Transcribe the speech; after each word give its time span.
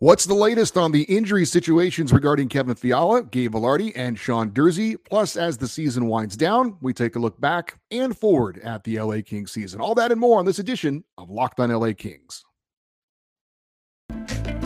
What's 0.00 0.26
the 0.26 0.34
latest 0.34 0.76
on 0.76 0.92
the 0.92 1.02
injury 1.02 1.44
situations 1.44 2.12
regarding 2.12 2.48
Kevin 2.48 2.76
Fiala, 2.76 3.24
Gabe 3.24 3.52
Vilardi, 3.52 3.90
and 3.96 4.16
Sean 4.16 4.52
Durzi? 4.52 4.96
Plus, 5.10 5.36
as 5.36 5.58
the 5.58 5.66
season 5.66 6.06
winds 6.06 6.36
down, 6.36 6.76
we 6.80 6.92
take 6.92 7.16
a 7.16 7.18
look 7.18 7.40
back 7.40 7.80
and 7.90 8.16
forward 8.16 8.60
at 8.62 8.84
the 8.84 9.00
LA 9.00 9.22
Kings 9.26 9.50
season. 9.50 9.80
All 9.80 9.96
that 9.96 10.12
and 10.12 10.20
more 10.20 10.38
on 10.38 10.44
this 10.44 10.60
edition 10.60 11.02
of 11.18 11.30
Locked 11.30 11.58
on 11.58 11.72
LA 11.72 11.94
Kings. 11.94 12.44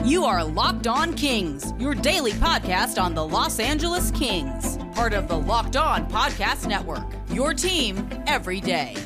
You 0.05 0.27
are 0.27 0.45
Locked 0.45 0.87
On 0.87 1.14
Kings, 1.14 1.73
your 1.79 1.95
daily 1.95 2.33
podcast 2.33 3.03
on 3.03 3.14
the 3.14 3.27
Los 3.27 3.59
Angeles 3.59 4.11
Kings, 4.11 4.77
part 4.95 5.14
of 5.14 5.29
the 5.29 5.39
Locked 5.39 5.77
On 5.77 6.07
Podcast 6.11 6.67
Network. 6.69 7.11
Your 7.30 7.55
team 7.55 8.07
every 8.27 8.61
day. 8.61 8.96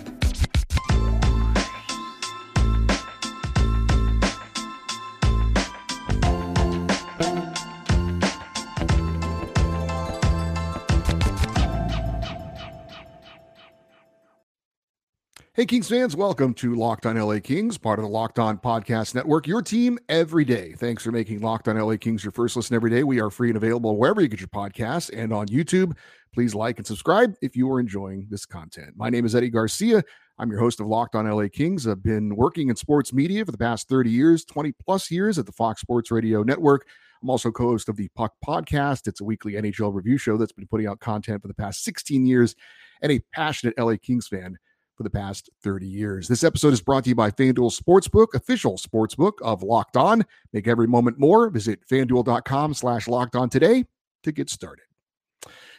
Hey, 15.57 15.65
Kings 15.65 15.89
fans, 15.89 16.15
welcome 16.15 16.53
to 16.53 16.75
Locked 16.75 17.07
on 17.07 17.17
LA 17.17 17.39
Kings, 17.39 17.79
part 17.79 17.99
of 17.99 18.03
the 18.03 18.11
Locked 18.11 18.39
On 18.39 18.59
Podcast 18.59 19.15
Network, 19.15 19.47
your 19.47 19.63
team 19.63 19.99
every 20.11 20.45
day. 20.45 20.75
Thanks 20.77 21.03
for 21.03 21.11
making 21.13 21.41
Locked 21.41 21.67
on 21.67 21.79
LA 21.79 21.97
Kings 21.97 22.23
your 22.23 22.33
first 22.33 22.57
listen 22.57 22.77
every 22.77 22.91
day. 22.91 23.05
We 23.05 23.23
are 23.23 23.31
free 23.31 23.49
and 23.49 23.57
available 23.57 23.97
wherever 23.97 24.21
you 24.21 24.29
get 24.29 24.39
your 24.39 24.51
podcasts 24.51 25.11
and 25.17 25.33
on 25.33 25.47
YouTube. 25.47 25.97
Please 26.35 26.55
like 26.55 26.77
and 26.77 26.87
subscribe 26.87 27.37
if 27.41 27.57
you 27.57 27.73
are 27.73 27.81
enjoying 27.81 28.27
this 28.29 28.45
content. 28.45 28.93
My 28.97 29.09
name 29.09 29.25
is 29.25 29.35
Eddie 29.35 29.49
Garcia. 29.49 30.05
I'm 30.39 30.51
your 30.51 30.61
host 30.61 30.79
of 30.79 30.89
Locked 30.89 31.15
on 31.15 31.27
LA 31.27 31.47
Kings. 31.51 31.89
I've 31.89 32.03
been 32.03 32.37
working 32.37 32.69
in 32.69 32.77
sports 32.77 33.15
media 33.15 33.43
for 33.43 33.51
the 33.51 33.57
past 33.57 33.89
30 33.89 34.11
years, 34.11 34.45
20 34.45 34.73
plus 34.73 35.11
years 35.11 35.39
at 35.39 35.47
the 35.47 35.53
Fox 35.53 35.81
Sports 35.81 36.11
Radio 36.11 36.43
Network. 36.43 36.87
I'm 37.23 37.31
also 37.31 37.51
co 37.51 37.71
host 37.71 37.89
of 37.89 37.97
the 37.97 38.09
Puck 38.09 38.35
Podcast. 38.47 39.09
It's 39.09 39.23
a 39.23 39.25
weekly 39.25 39.55
NHL 39.55 39.95
review 39.95 40.19
show 40.19 40.37
that's 40.37 40.53
been 40.53 40.67
putting 40.67 40.87
out 40.87 41.01
content 41.01 41.41
for 41.41 41.49
the 41.49 41.55
past 41.55 41.83
16 41.83 42.27
years 42.27 42.55
and 43.01 43.11
a 43.11 43.21
passionate 43.33 43.73
LA 43.79 43.95
Kings 43.97 44.29
fan 44.29 44.59
for 44.97 45.03
the 45.03 45.11
past 45.11 45.51
30 45.63 45.87
years. 45.87 46.27
This 46.27 46.43
episode 46.43 46.73
is 46.73 46.81
brought 46.81 47.05
to 47.05 47.11
you 47.11 47.15
by 47.15 47.31
FanDuel 47.31 47.79
Sportsbook, 47.79 48.35
official 48.35 48.79
sportsbook 48.79 49.35
of 49.43 49.63
Locked 49.63 49.97
On. 49.97 50.25
Make 50.53 50.67
every 50.67 50.87
moment 50.87 51.19
more. 51.19 51.51
Visit 51.51 51.81
fanduel.com 51.87 52.75
slash 52.75 53.07
locked 53.07 53.37
on 53.37 53.51
today 53.51 53.85
to 54.23 54.33
get 54.33 54.49
started. 54.49 54.85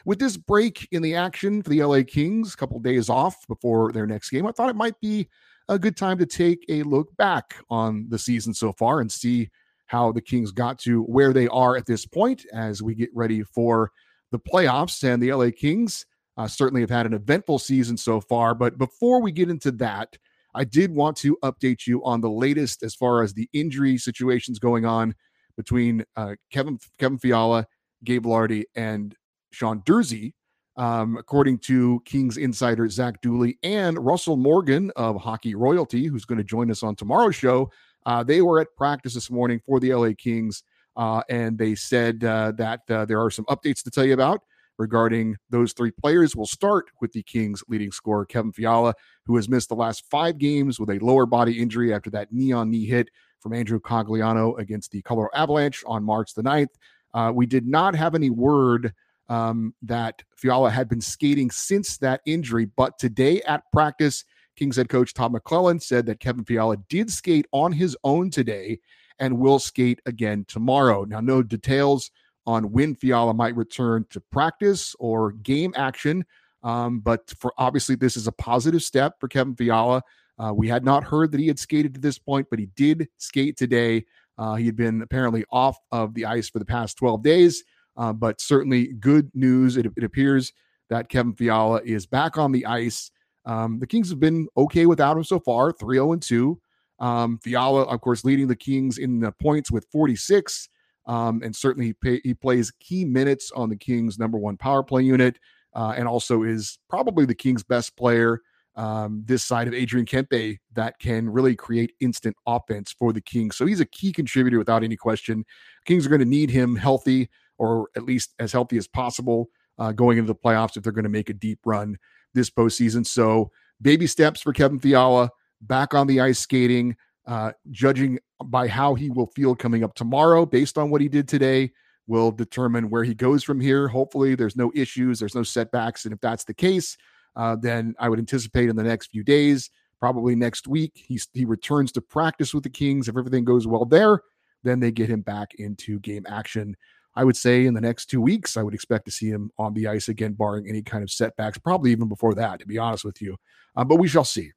With 0.05 0.19
this 0.19 0.37
break 0.37 0.87
in 0.91 1.01
the 1.01 1.15
action 1.15 1.61
for 1.61 1.69
the 1.69 1.83
LA 1.83 2.01
Kings, 2.07 2.53
a 2.53 2.57
couple 2.57 2.79
days 2.79 3.09
off 3.09 3.45
before 3.47 3.91
their 3.91 4.07
next 4.07 4.29
game, 4.29 4.45
I 4.45 4.51
thought 4.51 4.69
it 4.69 4.75
might 4.75 4.99
be 5.01 5.27
a 5.67 5.77
good 5.77 5.97
time 5.97 6.17
to 6.19 6.25
take 6.25 6.63
a 6.69 6.83
look 6.83 7.15
back 7.17 7.55
on 7.69 8.05
the 8.09 8.19
season 8.19 8.53
so 8.53 8.71
far 8.71 9.01
and 9.01 9.11
see 9.11 9.49
how 9.87 10.11
the 10.11 10.21
Kings 10.21 10.51
got 10.51 10.79
to 10.79 11.01
where 11.03 11.33
they 11.33 11.47
are 11.47 11.75
at 11.75 11.85
this 11.85 12.05
point 12.05 12.45
as 12.53 12.81
we 12.81 12.95
get 12.95 13.09
ready 13.13 13.43
for 13.43 13.91
the 14.31 14.39
playoffs 14.39 15.03
and 15.03 15.21
the 15.21 15.33
LA 15.33 15.49
Kings 15.57 16.05
uh, 16.37 16.47
certainly 16.47 16.81
have 16.81 16.89
had 16.89 17.05
an 17.05 17.13
eventful 17.13 17.59
season 17.59 17.97
so 17.97 18.21
far. 18.21 18.53
But 18.53 18.77
before 18.77 19.21
we 19.21 19.31
get 19.31 19.49
into 19.49 19.71
that, 19.73 20.17
I 20.53 20.63
did 20.63 20.93
want 20.93 21.17
to 21.17 21.37
update 21.43 21.85
you 21.85 22.03
on 22.03 22.21
the 22.21 22.29
latest 22.29 22.83
as 22.83 22.95
far 22.95 23.23
as 23.23 23.33
the 23.33 23.49
injury 23.53 23.97
situations 23.97 24.59
going 24.59 24.85
on 24.85 25.15
between 25.55 26.03
uh, 26.15 26.35
Kevin 26.51 26.79
Kevin 26.99 27.17
Fiala, 27.17 27.67
Gabe 28.03 28.25
Vilardi, 28.25 28.65
and 28.75 29.15
Sean 29.51 29.81
Durzi. 29.81 30.33
Um, 30.77 31.17
according 31.17 31.57
to 31.59 32.03
Kings 32.05 32.37
insider 32.37 32.87
Zach 32.87 33.19
Dooley 33.21 33.57
and 33.63 33.97
Russell 33.97 34.37
Morgan 34.37 34.91
of 34.95 35.19
Hockey 35.19 35.55
Royalty, 35.55 36.05
who's 36.05 36.23
going 36.23 36.37
to 36.37 36.43
join 36.43 36.69
us 36.69 36.83
on 36.83 36.95
tomorrow's 36.95 37.35
show, 37.35 37.71
uh, 38.05 38.23
they 38.23 38.41
were 38.41 38.59
at 38.59 38.67
practice 38.77 39.15
this 39.15 39.31
morning 39.31 39.59
for 39.65 39.79
the 39.79 39.91
LA 39.91 40.11
Kings, 40.15 40.61
uh, 40.95 41.23
and 41.29 41.57
they 41.57 41.73
said 41.73 42.23
uh, 42.23 42.51
that 42.57 42.81
uh, 42.91 43.05
there 43.05 43.19
are 43.19 43.31
some 43.31 43.45
updates 43.45 43.83
to 43.83 43.89
tell 43.89 44.05
you 44.05 44.13
about 44.13 44.41
regarding 44.77 45.37
those 45.49 45.73
three 45.73 45.91
players. 45.91 46.35
We'll 46.35 46.45
start 46.45 46.85
with 47.01 47.11
the 47.11 47.23
Kings' 47.23 47.63
leading 47.67 47.91
scorer, 47.91 48.25
Kevin 48.25 48.51
Fiala, 48.51 48.93
who 49.25 49.35
has 49.35 49.49
missed 49.49 49.69
the 49.69 49.75
last 49.75 50.05
five 50.09 50.37
games 50.37 50.79
with 50.79 50.89
a 50.89 50.99
lower 50.99 51.25
body 51.25 51.59
injury 51.59 51.93
after 51.93 52.09
that 52.11 52.31
knee 52.31 52.51
on 52.51 52.69
knee 52.69 52.85
hit 52.85 53.09
from 53.39 53.53
Andrew 53.53 53.79
Cogliano 53.79 54.57
against 54.59 54.91
the 54.91 55.01
Colorado 55.01 55.35
Avalanche 55.35 55.83
on 55.87 56.03
March 56.03 56.33
the 56.33 56.43
9th. 56.43 56.67
Uh, 57.13 57.31
we 57.33 57.45
did 57.45 57.65
not 57.65 57.95
have 57.95 58.15
any 58.15 58.29
word 58.29 58.93
um, 59.29 59.73
that 59.81 60.21
Fiala 60.35 60.69
had 60.69 60.87
been 60.87 61.01
skating 61.01 61.51
since 61.51 61.97
that 61.97 62.21
injury, 62.25 62.65
but 62.65 62.97
today 62.97 63.41
at 63.43 63.63
practice, 63.71 64.23
Kings 64.55 64.77
head 64.77 64.89
coach 64.89 65.13
Todd 65.13 65.33
McLellan 65.33 65.81
said 65.81 66.05
that 66.05 66.19
Kevin 66.19 66.43
Fiala 66.43 66.77
did 66.89 67.11
skate 67.11 67.45
on 67.51 67.71
his 67.71 67.95
own 68.03 68.29
today 68.29 68.79
and 69.19 69.37
will 69.37 69.59
skate 69.59 69.99
again 70.05 70.45
tomorrow. 70.47 71.03
Now, 71.03 71.19
no 71.19 71.43
details 71.43 72.11
on 72.47 72.71
when 72.71 72.95
Fiala 72.95 73.33
might 73.33 73.55
return 73.55 74.05
to 74.09 74.21
practice 74.31 74.95
or 74.99 75.33
game 75.33 75.73
action. 75.75 76.25
Um, 76.63 76.99
but 76.99 77.31
for 77.37 77.53
obviously, 77.57 77.95
this 77.95 78.17
is 78.17 78.25
a 78.25 78.31
positive 78.31 78.81
step 78.81 79.19
for 79.19 79.27
Kevin 79.27 79.55
Fiala. 79.55 80.01
Uh, 80.39 80.53
we 80.55 80.67
had 80.67 80.85
not 80.85 81.03
heard 81.03 81.31
that 81.31 81.39
he 81.39 81.47
had 81.47 81.59
skated 81.59 81.93
to 81.93 81.99
this 81.99 82.17
point, 82.17 82.47
but 82.49 82.57
he 82.57 82.67
did 82.75 83.07
skate 83.17 83.57
today. 83.57 84.05
Uh, 84.37 84.55
he 84.55 84.65
had 84.65 84.75
been 84.75 85.01
apparently 85.01 85.43
off 85.51 85.77
of 85.91 86.13
the 86.13 86.25
ice 86.25 86.49
for 86.49 86.59
the 86.59 86.65
past 86.65 86.97
12 86.97 87.21
days, 87.21 87.63
uh, 87.97 88.13
but 88.13 88.39
certainly 88.39 88.93
good 88.93 89.29
news. 89.33 89.77
It, 89.77 89.87
it, 89.97 90.03
appears 90.03 90.53
that 90.89 91.09
Kevin 91.09 91.33
Fiala 91.33 91.81
is 91.83 92.05
back 92.05 92.37
on 92.37 92.51
the 92.51 92.65
ice. 92.65 93.11
Um, 93.45 93.79
the 93.79 93.87
Kings 93.87 94.09
have 94.09 94.19
been 94.19 94.47
okay 94.55 94.85
without 94.85 95.17
him 95.17 95.23
so 95.23 95.39
far 95.39 95.71
3 95.71 95.97
0 95.97 96.15
2. 96.15 96.59
Um, 96.99 97.39
Fiala, 97.39 97.83
of 97.83 98.01
course, 98.01 98.23
leading 98.23 98.47
the 98.47 98.55
Kings 98.55 98.99
in 98.99 99.19
the 99.19 99.31
points 99.31 99.71
with 99.71 99.87
46. 99.91 100.69
Um, 101.07 101.41
and 101.43 101.55
certainly 101.55 101.87
he, 101.87 101.93
pay, 101.93 102.21
he, 102.23 102.33
plays 102.33 102.71
key 102.79 103.05
minutes 103.05 103.51
on 103.55 103.69
the 103.69 103.77
Kings' 103.77 104.19
number 104.19 104.37
one 104.37 104.57
power 104.57 104.83
play 104.83 105.03
unit, 105.03 105.39
uh, 105.73 105.93
and 105.95 106.07
also 106.07 106.43
is 106.43 106.79
probably 106.89 107.25
the 107.25 107.33
Kings' 107.33 107.63
best 107.63 107.95
player 107.95 108.41
um, 108.77 109.23
this 109.25 109.43
side 109.43 109.67
of 109.67 109.73
Adrian 109.73 110.05
Kempe 110.05 110.59
that 110.73 110.99
can 110.99 111.29
really 111.29 111.55
create 111.55 111.93
instant 111.99 112.35
offense 112.45 112.93
for 112.97 113.11
the 113.11 113.21
Kings. 113.21 113.57
So 113.57 113.65
he's 113.65 113.79
a 113.79 113.85
key 113.85 114.11
contributor 114.11 114.59
without 114.59 114.83
any 114.83 114.95
question. 114.95 115.45
Kings 115.85 116.05
are 116.05 116.09
going 116.09 116.19
to 116.19 116.25
need 116.25 116.51
him 116.51 116.75
healthy, 116.75 117.29
or 117.57 117.89
at 117.95 118.03
least 118.03 118.35
as 118.39 118.51
healthy 118.51 118.77
as 118.77 118.87
possible, 118.87 119.49
uh, 119.79 119.91
going 119.91 120.19
into 120.19 120.27
the 120.27 120.35
playoffs 120.35 120.77
if 120.77 120.83
they're 120.83 120.91
going 120.91 121.03
to 121.03 121.09
make 121.09 121.29
a 121.29 121.33
deep 121.33 121.59
run 121.65 121.97
this 122.33 122.49
postseason. 122.51 123.05
So 123.05 123.51
baby 123.81 124.07
steps 124.07 124.41
for 124.41 124.53
Kevin 124.53 124.79
Fiala, 124.79 125.31
back 125.61 125.93
on 125.93 126.05
the 126.05 126.19
ice 126.21 126.39
skating. 126.39 126.95
Uh, 127.27 127.51
judging 127.71 128.17
by 128.45 128.67
how 128.67 128.95
he 128.95 129.09
will 129.09 129.27
feel 129.35 129.53
coming 129.53 129.83
up 129.83 129.93
tomorrow, 129.93 130.45
based 130.45 130.77
on 130.77 130.89
what 130.89 131.01
he 131.01 131.09
did 131.09 131.27
today, 131.27 131.69
will 132.07 132.31
determine 132.31 132.89
where 132.89 133.03
he 133.03 133.13
goes 133.13 133.43
from 133.43 133.59
here. 133.59 133.89
Hopefully, 133.89 134.33
there's 134.33 134.55
no 134.55 134.71
issues, 134.73 135.19
there's 135.19 135.35
no 135.35 135.43
setbacks. 135.43 136.05
And 136.05 136.13
if 136.13 136.21
that's 136.21 136.45
the 136.45 136.53
case, 136.53 136.97
uh, 137.35 137.57
then 137.57 137.93
I 137.99 138.07
would 138.07 138.19
anticipate 138.19 138.69
in 138.69 138.77
the 138.77 138.83
next 138.83 139.07
few 139.07 139.23
days, 139.23 139.69
probably 139.99 140.35
next 140.35 140.67
week, 140.67 140.93
he's, 140.95 141.27
he 141.33 141.43
returns 141.43 141.91
to 141.93 142.01
practice 142.01 142.53
with 142.53 142.63
the 142.63 142.69
Kings. 142.69 143.09
If 143.09 143.17
everything 143.17 143.43
goes 143.43 143.67
well 143.67 143.83
there, 143.83 144.21
then 144.63 144.79
they 144.79 144.91
get 144.91 145.09
him 145.09 145.21
back 145.21 145.53
into 145.55 145.99
game 145.99 146.25
action. 146.29 146.77
I 147.13 147.23
would 147.23 147.35
say 147.35 147.65
in 147.65 147.73
the 147.73 147.81
next 147.81 148.05
two 148.05 148.21
weeks, 148.21 148.57
I 148.57 148.63
would 148.63 148.73
expect 148.75 149.05
to 149.05 149.11
see 149.11 149.27
him 149.27 149.51
on 149.57 149.73
the 149.73 149.87
ice 149.87 150.07
again, 150.07 150.33
barring 150.33 150.69
any 150.69 150.83
kind 150.83 151.03
of 151.03 151.11
setbacks, 151.11 151.57
probably 151.57 151.91
even 151.91 152.07
before 152.07 152.35
that, 152.35 152.59
to 152.59 152.67
be 152.67 152.77
honest 152.77 153.03
with 153.03 153.21
you. 153.21 153.37
Uh, 153.75 153.83
but 153.83 153.95
we 153.97 154.07
shall 154.07 154.23
see. 154.23 154.51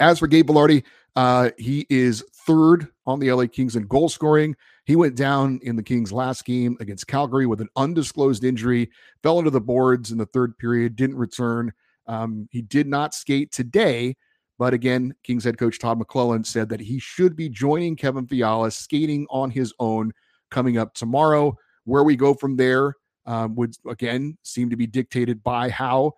As 0.00 0.18
for 0.18 0.26
Gabe 0.26 0.48
Vilardi, 0.48 0.84
uh, 1.16 1.50
he 1.58 1.86
is 1.90 2.24
third 2.46 2.88
on 3.06 3.20
the 3.20 3.32
LA 3.32 3.46
Kings 3.46 3.76
in 3.76 3.86
goal 3.86 4.08
scoring. 4.08 4.56
He 4.84 4.96
went 4.96 5.14
down 5.14 5.60
in 5.62 5.76
the 5.76 5.82
Kings' 5.82 6.12
last 6.12 6.44
game 6.44 6.76
against 6.80 7.06
Calgary 7.06 7.46
with 7.46 7.60
an 7.60 7.68
undisclosed 7.76 8.44
injury, 8.44 8.90
fell 9.22 9.38
into 9.38 9.50
the 9.50 9.60
boards 9.60 10.10
in 10.10 10.18
the 10.18 10.26
third 10.26 10.56
period, 10.58 10.96
didn't 10.96 11.16
return. 11.16 11.72
Um, 12.06 12.48
he 12.50 12.62
did 12.62 12.88
not 12.88 13.14
skate 13.14 13.52
today, 13.52 14.16
but 14.58 14.74
again, 14.74 15.14
Kings 15.22 15.44
head 15.44 15.58
coach 15.58 15.78
Todd 15.78 16.00
McLellan 16.00 16.44
said 16.44 16.68
that 16.70 16.80
he 16.80 16.98
should 16.98 17.36
be 17.36 17.48
joining 17.48 17.94
Kevin 17.94 18.26
Fiala 18.26 18.70
skating 18.70 19.26
on 19.30 19.50
his 19.50 19.72
own 19.78 20.12
coming 20.50 20.78
up 20.78 20.94
tomorrow. 20.94 21.56
Where 21.84 22.04
we 22.04 22.16
go 22.16 22.34
from 22.34 22.56
there 22.56 22.94
um, 23.26 23.54
would 23.54 23.74
again 23.88 24.38
seem 24.42 24.70
to 24.70 24.76
be 24.76 24.86
dictated 24.86 25.42
by 25.42 25.68
how 25.68 26.12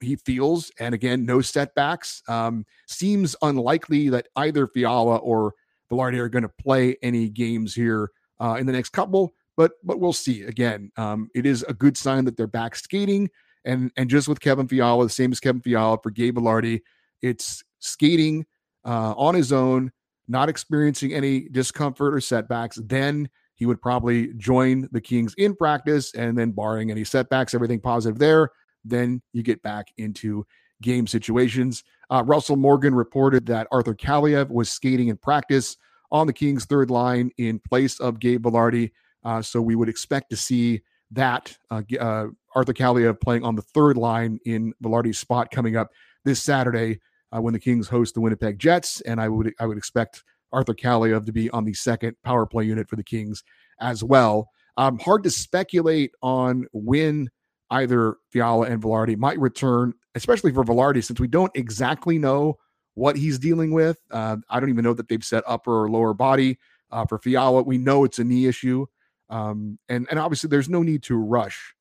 he 0.00 0.16
feels. 0.16 0.70
And 0.78 0.94
again, 0.94 1.24
no 1.24 1.40
setbacks. 1.40 2.22
Um, 2.28 2.64
seems 2.86 3.36
unlikely 3.42 4.08
that 4.10 4.28
either 4.36 4.66
Fiala 4.66 5.16
or 5.16 5.54
Vilardi 5.90 6.18
are 6.18 6.28
going 6.28 6.42
to 6.42 6.52
play 6.62 6.96
any 7.02 7.28
games 7.28 7.74
here 7.74 8.10
uh, 8.40 8.56
in 8.58 8.66
the 8.66 8.72
next 8.72 8.90
couple, 8.90 9.34
but 9.56 9.72
but 9.82 10.00
we'll 10.00 10.12
see. 10.12 10.42
Again, 10.42 10.90
um, 10.96 11.28
it 11.34 11.46
is 11.46 11.62
a 11.68 11.74
good 11.74 11.96
sign 11.96 12.24
that 12.24 12.36
they're 12.36 12.46
back 12.46 12.76
skating. 12.76 13.30
And 13.64 13.90
and 13.96 14.10
just 14.10 14.28
with 14.28 14.40
Kevin 14.40 14.68
Fiala, 14.68 15.04
the 15.04 15.10
same 15.10 15.32
as 15.32 15.40
Kevin 15.40 15.62
Fiala 15.62 15.98
for 16.02 16.10
Gabe 16.10 16.36
Vilardi, 16.36 16.80
it's 17.22 17.62
skating 17.78 18.44
uh, 18.84 19.14
on 19.16 19.34
his 19.34 19.52
own, 19.52 19.92
not 20.28 20.48
experiencing 20.48 21.14
any 21.14 21.48
discomfort 21.48 22.14
or 22.14 22.20
setbacks. 22.20 22.78
Then 22.82 23.28
he 23.54 23.66
would 23.66 23.80
probably 23.80 24.34
join 24.34 24.88
the 24.90 25.00
Kings 25.00 25.34
in 25.38 25.54
practice, 25.54 26.12
and 26.14 26.36
then 26.36 26.50
barring 26.50 26.90
any 26.90 27.04
setbacks, 27.04 27.54
everything 27.54 27.80
positive 27.80 28.18
there 28.18 28.50
then 28.84 29.22
you 29.32 29.42
get 29.42 29.62
back 29.62 29.88
into 29.96 30.46
game 30.82 31.06
situations. 31.06 31.82
Uh, 32.10 32.22
Russell 32.26 32.56
Morgan 32.56 32.94
reported 32.94 33.46
that 33.46 33.66
Arthur 33.72 33.94
Kaliyev 33.94 34.50
was 34.50 34.70
skating 34.70 35.08
in 35.08 35.16
practice 35.16 35.76
on 36.10 36.26
the 36.26 36.32
Kings' 36.32 36.64
third 36.64 36.90
line 36.90 37.30
in 37.38 37.58
place 37.58 37.98
of 38.00 38.20
Gabe 38.20 38.44
Vilardi. 38.44 38.92
Uh, 39.24 39.40
so 39.40 39.60
we 39.60 39.74
would 39.74 39.88
expect 39.88 40.30
to 40.30 40.36
see 40.36 40.82
that 41.10 41.56
uh, 41.70 41.82
uh, 41.98 42.26
Arthur 42.54 42.72
Kaliyev 42.72 43.20
playing 43.20 43.44
on 43.44 43.54
the 43.54 43.62
third 43.62 43.96
line 43.96 44.38
in 44.44 44.74
Vilardi's 44.82 45.18
spot 45.18 45.50
coming 45.50 45.76
up 45.76 45.90
this 46.24 46.42
Saturday 46.42 47.00
uh, 47.34 47.40
when 47.40 47.52
the 47.52 47.60
Kings 47.60 47.88
host 47.88 48.14
the 48.14 48.20
Winnipeg 48.20 48.58
Jets, 48.58 49.00
and 49.02 49.20
I 49.20 49.28
would 49.28 49.52
I 49.58 49.66
would 49.66 49.78
expect 49.78 50.22
Arthur 50.52 50.74
Kaliyev 50.74 51.26
to 51.26 51.32
be 51.32 51.50
on 51.50 51.64
the 51.64 51.74
second 51.74 52.16
power 52.22 52.46
play 52.46 52.64
unit 52.64 52.88
for 52.88 52.96
the 52.96 53.04
Kings 53.04 53.42
as 53.80 54.04
well. 54.04 54.48
Um, 54.76 54.98
hard 54.98 55.22
to 55.24 55.30
speculate 55.30 56.12
on 56.22 56.66
when 56.72 57.30
either 57.74 58.16
Fiala 58.30 58.66
and 58.66 58.82
Vilardi 58.82 59.16
might 59.16 59.38
return, 59.38 59.94
especially 60.14 60.52
for 60.52 60.64
Vilardi, 60.64 61.02
since 61.02 61.20
we 61.20 61.28
don't 61.28 61.54
exactly 61.54 62.18
know 62.18 62.58
what 62.94 63.16
he's 63.16 63.38
dealing 63.38 63.72
with. 63.72 63.98
Uh, 64.10 64.36
I 64.48 64.60
don't 64.60 64.70
even 64.70 64.84
know 64.84 64.94
that 64.94 65.08
they've 65.08 65.24
set 65.24 65.42
upper 65.46 65.82
or 65.82 65.90
lower 65.90 66.14
body. 66.14 66.58
Uh, 66.90 67.04
for 67.06 67.18
Fiala, 67.18 67.62
we 67.62 67.78
know 67.78 68.04
it's 68.04 68.18
a 68.18 68.24
knee 68.24 68.46
issue. 68.46 68.86
Um, 69.28 69.78
and, 69.88 70.06
and 70.10 70.18
obviously, 70.18 70.48
there's 70.48 70.68
no 70.68 70.82
need 70.82 71.02
to 71.04 71.16
rush 71.16 71.74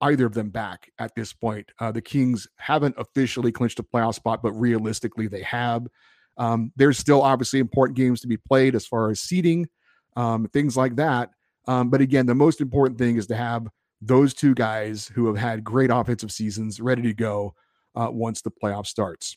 either 0.00 0.26
of 0.26 0.34
them 0.34 0.50
back 0.50 0.90
at 0.98 1.14
this 1.14 1.32
point. 1.32 1.70
Uh, 1.78 1.92
the 1.92 2.02
Kings 2.02 2.48
haven't 2.56 2.96
officially 2.98 3.52
clinched 3.52 3.78
a 3.78 3.82
playoff 3.82 4.14
spot, 4.14 4.42
but 4.42 4.52
realistically, 4.52 5.28
they 5.28 5.42
have. 5.42 5.86
Um, 6.36 6.72
there's 6.74 6.98
still 6.98 7.22
obviously 7.22 7.60
important 7.60 7.96
games 7.96 8.20
to 8.22 8.26
be 8.26 8.36
played 8.36 8.74
as 8.74 8.86
far 8.86 9.10
as 9.10 9.20
seeding, 9.20 9.68
um, 10.16 10.48
things 10.48 10.76
like 10.76 10.96
that. 10.96 11.30
Um, 11.66 11.90
but 11.90 12.00
again, 12.00 12.26
the 12.26 12.34
most 12.34 12.60
important 12.60 12.98
thing 12.98 13.16
is 13.16 13.28
to 13.28 13.36
have 13.36 13.68
those 14.06 14.34
two 14.34 14.54
guys 14.54 15.10
who 15.14 15.26
have 15.26 15.36
had 15.36 15.64
great 15.64 15.90
offensive 15.90 16.32
seasons 16.32 16.80
ready 16.80 17.02
to 17.02 17.14
go 17.14 17.54
uh, 17.94 18.08
once 18.10 18.42
the 18.42 18.50
playoff 18.50 18.86
starts. 18.86 19.36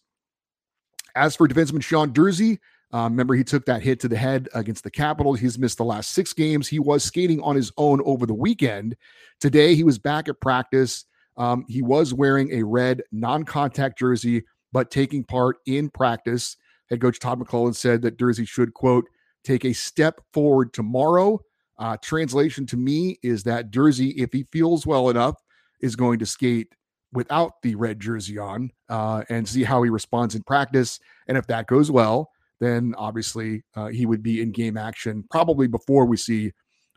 As 1.15 1.35
for 1.35 1.47
defenseman 1.47 1.83
Sean 1.83 2.11
Durzi, 2.11 2.59
um, 2.91 3.13
remember, 3.13 3.35
he 3.35 3.43
took 3.43 3.65
that 3.65 3.81
hit 3.81 3.99
to 4.01 4.07
the 4.07 4.17
head 4.17 4.47
against 4.53 4.83
the 4.83 4.91
Capitals. 4.91 5.39
He's 5.39 5.59
missed 5.59 5.77
the 5.77 5.83
last 5.83 6.11
six 6.11 6.31
games. 6.31 6.67
He 6.67 6.79
was 6.79 7.03
skating 7.03 7.41
on 7.41 7.55
his 7.55 7.71
own 7.77 8.01
over 8.05 8.25
the 8.25 8.33
weekend. 8.33 8.95
Today, 9.41 9.75
he 9.75 9.83
was 9.83 9.99
back 9.99 10.29
at 10.29 10.39
practice. 10.39 11.05
Um, 11.35 11.65
he 11.67 11.81
was 11.81 12.13
wearing 12.13 12.51
a 12.53 12.63
red 12.63 13.03
non 13.11 13.43
contact 13.43 13.99
jersey, 13.99 14.43
but 14.71 14.89
taking 14.89 15.23
part 15.23 15.57
in 15.65 15.89
practice. 15.89 16.55
Head 16.89 17.01
coach 17.01 17.19
Todd 17.19 17.39
McLellan 17.39 17.75
said 17.75 18.01
that 18.03 18.17
Durzi 18.17 18.47
should, 18.47 18.73
quote, 18.73 19.05
take 19.43 19.65
a 19.65 19.73
step 19.73 20.21
forward 20.31 20.71
tomorrow. 20.71 21.41
Uh, 21.79 21.97
translation 22.01 22.65
to 22.65 22.77
me 22.77 23.19
is 23.23 23.43
that 23.43 23.71
Durzi, 23.71 24.13
if 24.17 24.33
he 24.33 24.47
feels 24.51 24.85
well 24.85 25.09
enough, 25.09 25.35
is 25.81 25.95
going 25.95 26.19
to 26.19 26.25
skate 26.25 26.73
without 27.13 27.53
the 27.61 27.75
red 27.75 27.99
jersey 27.99 28.37
on 28.37 28.71
uh, 28.89 29.23
and 29.29 29.47
see 29.47 29.63
how 29.63 29.83
he 29.83 29.89
responds 29.89 30.35
in 30.35 30.43
practice. 30.43 30.99
And 31.27 31.37
if 31.37 31.47
that 31.47 31.67
goes 31.67 31.91
well, 31.91 32.29
then 32.59 32.95
obviously 32.97 33.63
uh, 33.75 33.87
he 33.87 34.05
would 34.05 34.23
be 34.23 34.41
in 34.41 34.51
game 34.51 34.77
action 34.77 35.23
probably 35.29 35.67
before 35.67 36.05
we 36.05 36.17
see 36.17 36.51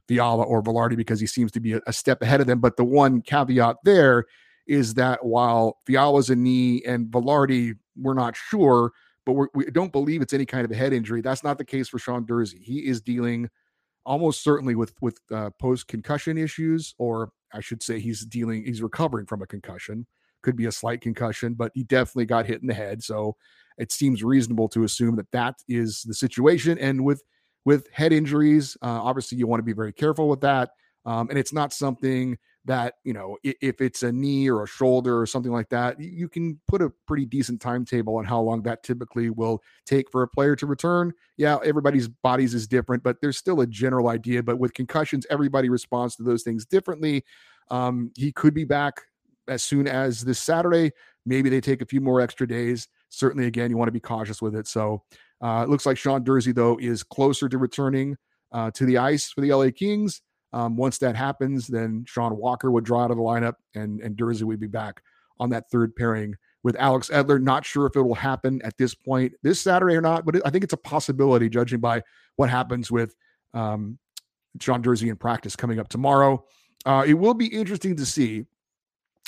Fiala 0.08 0.42
or 0.42 0.62
Vilardi 0.62 0.96
because 0.96 1.20
he 1.20 1.26
seems 1.26 1.52
to 1.52 1.60
be 1.60 1.74
a, 1.74 1.80
a, 1.86 1.92
step 1.92 2.22
ahead 2.22 2.40
of 2.40 2.46
them. 2.46 2.58
But 2.58 2.76
the 2.76 2.84
one 2.84 3.22
caveat 3.22 3.76
there 3.84 4.24
is 4.66 4.94
that 4.94 5.24
while 5.24 5.78
Fiala's 5.86 6.30
a 6.30 6.36
knee 6.36 6.82
and 6.86 7.06
Vilardi, 7.06 7.74
we're 7.96 8.14
not 8.14 8.34
sure, 8.36 8.92
but 9.26 9.32
we're, 9.32 9.48
we 9.54 9.66
do 9.66 9.82
not 9.82 9.92
believe 9.92 10.22
it's 10.22 10.32
any 10.32 10.46
kind 10.46 10.64
of 10.64 10.70
a 10.70 10.74
head 10.74 10.92
injury. 10.92 11.20
That's 11.20 11.44
not 11.44 11.58
the 11.58 11.64
case 11.64 11.88
for 11.88 11.98
Sean 11.98 12.24
Durzi. 12.24 12.60
He 12.60 12.86
is 12.86 13.00
dealing 13.00 13.48
almost 14.06 14.42
certainly 14.42 14.74
with 14.74 14.94
with 15.00 15.18
uh, 15.32 15.50
post 15.60 15.88
concussion 15.88 16.38
issues, 16.38 16.94
or 16.98 17.32
I 17.52 17.60
should 17.60 17.82
say, 17.82 18.00
he's 18.00 18.24
dealing. 18.24 18.64
He's 18.64 18.82
recovering 18.82 19.26
from 19.26 19.42
a 19.42 19.46
concussion. 19.46 20.06
Could 20.42 20.56
be 20.56 20.66
a 20.66 20.72
slight 20.72 21.00
concussion, 21.00 21.54
but 21.54 21.72
he 21.74 21.84
definitely 21.84 22.26
got 22.26 22.46
hit 22.46 22.62
in 22.62 22.66
the 22.66 22.74
head. 22.74 23.02
So 23.02 23.36
it 23.76 23.92
seems 23.92 24.22
reasonable 24.22 24.68
to 24.70 24.84
assume 24.84 25.16
that 25.16 25.30
that 25.32 25.56
is 25.68 26.02
the 26.02 26.14
situation. 26.14 26.78
And 26.78 27.04
with 27.04 27.22
with 27.64 27.88
head 27.92 28.12
injuries, 28.12 28.76
uh, 28.82 29.02
obviously 29.02 29.38
you 29.38 29.46
want 29.46 29.60
to 29.60 29.64
be 29.64 29.72
very 29.72 29.92
careful 29.92 30.28
with 30.28 30.40
that. 30.40 30.70
Um, 31.04 31.28
and 31.30 31.38
it's 31.38 31.52
not 31.52 31.72
something 31.72 32.38
that 32.66 32.94
you 33.04 33.12
know 33.12 33.38
if, 33.42 33.80
it's 33.80 34.02
a 34.02 34.12
knee 34.12 34.48
or 34.48 34.62
a 34.62 34.66
shoulder 34.66 35.20
or 35.20 35.26
something 35.26 35.52
like 35.52 35.68
that, 35.70 35.98
you 36.00 36.28
can 36.28 36.60
put 36.68 36.82
a 36.82 36.90
pretty 37.06 37.24
decent 37.24 37.60
timetable 37.60 38.16
on 38.16 38.24
how 38.24 38.40
long 38.40 38.62
that 38.62 38.82
typically 38.82 39.30
will 39.30 39.62
take 39.86 40.10
for 40.10 40.22
a 40.22 40.28
player 40.28 40.54
to 40.56 40.66
return. 40.66 41.12
Yeah, 41.36 41.58
everybody's 41.64 42.08
bodies 42.08 42.54
is 42.54 42.68
different, 42.68 43.02
but 43.02 43.16
there's 43.20 43.38
still 43.38 43.60
a 43.60 43.66
general 43.66 44.08
idea. 44.08 44.42
But 44.42 44.58
with 44.58 44.74
concussions, 44.74 45.26
everybody 45.30 45.68
responds 45.68 46.16
to 46.16 46.22
those 46.22 46.42
things 46.42 46.66
differently. 46.66 47.24
Um, 47.70 48.10
he 48.16 48.32
could 48.32 48.54
be 48.54 48.64
back 48.64 49.00
as 49.48 49.62
soon 49.62 49.86
as 49.86 50.22
this 50.22 50.40
Saturday. 50.40 50.92
Maybe 51.24 51.48
they 51.50 51.60
take 51.60 51.82
a 51.82 51.86
few 51.86 52.00
more 52.00 52.20
extra 52.20 52.46
days 52.46 52.88
certainly, 53.10 53.46
again, 53.46 53.70
you 53.70 53.76
want 53.76 53.88
to 53.88 53.92
be 53.92 54.00
cautious 54.00 54.40
with 54.40 54.54
it. 54.54 54.66
So 54.66 55.02
uh, 55.40 55.64
it 55.64 55.68
looks 55.68 55.84
like 55.84 55.98
Sean 55.98 56.24
Durzi, 56.24 56.54
though, 56.54 56.78
is 56.80 57.02
closer 57.02 57.48
to 57.48 57.58
returning 57.58 58.16
uh, 58.52 58.70
to 58.72 58.86
the 58.86 58.98
ice 58.98 59.30
for 59.30 59.42
the 59.42 59.52
LA 59.52 59.68
Kings. 59.74 60.22
Um, 60.52 60.76
once 60.76 60.98
that 60.98 61.14
happens, 61.14 61.66
then 61.66 62.04
Sean 62.06 62.36
Walker 62.36 62.70
would 62.70 62.84
draw 62.84 63.04
out 63.04 63.10
of 63.10 63.16
the 63.16 63.22
lineup 63.22 63.54
and, 63.74 64.00
and 64.00 64.16
Durzi 64.16 64.42
would 64.42 64.60
be 64.60 64.66
back 64.66 65.02
on 65.38 65.50
that 65.50 65.70
third 65.70 65.94
pairing 65.94 66.34
with 66.62 66.76
Alex 66.76 67.08
Edler. 67.08 67.40
Not 67.40 67.64
sure 67.64 67.86
if 67.86 67.96
it 67.96 68.02
will 68.02 68.14
happen 68.14 68.60
at 68.62 68.76
this 68.76 68.94
point 68.94 69.32
this 69.42 69.60
Saturday 69.60 69.94
or 69.94 70.00
not, 70.00 70.26
but 70.26 70.36
it, 70.36 70.42
I 70.44 70.50
think 70.50 70.64
it's 70.64 70.72
a 70.72 70.78
possibility 70.78 71.48
judging 71.48 71.80
by 71.80 72.02
what 72.36 72.50
happens 72.50 72.90
with 72.90 73.14
um, 73.54 73.98
Sean 74.60 74.82
Durzi 74.82 75.08
in 75.08 75.16
practice 75.16 75.54
coming 75.54 75.78
up 75.78 75.88
tomorrow. 75.88 76.44
Uh, 76.84 77.04
it 77.06 77.14
will 77.14 77.34
be 77.34 77.46
interesting 77.46 77.96
to 77.96 78.06
see. 78.06 78.44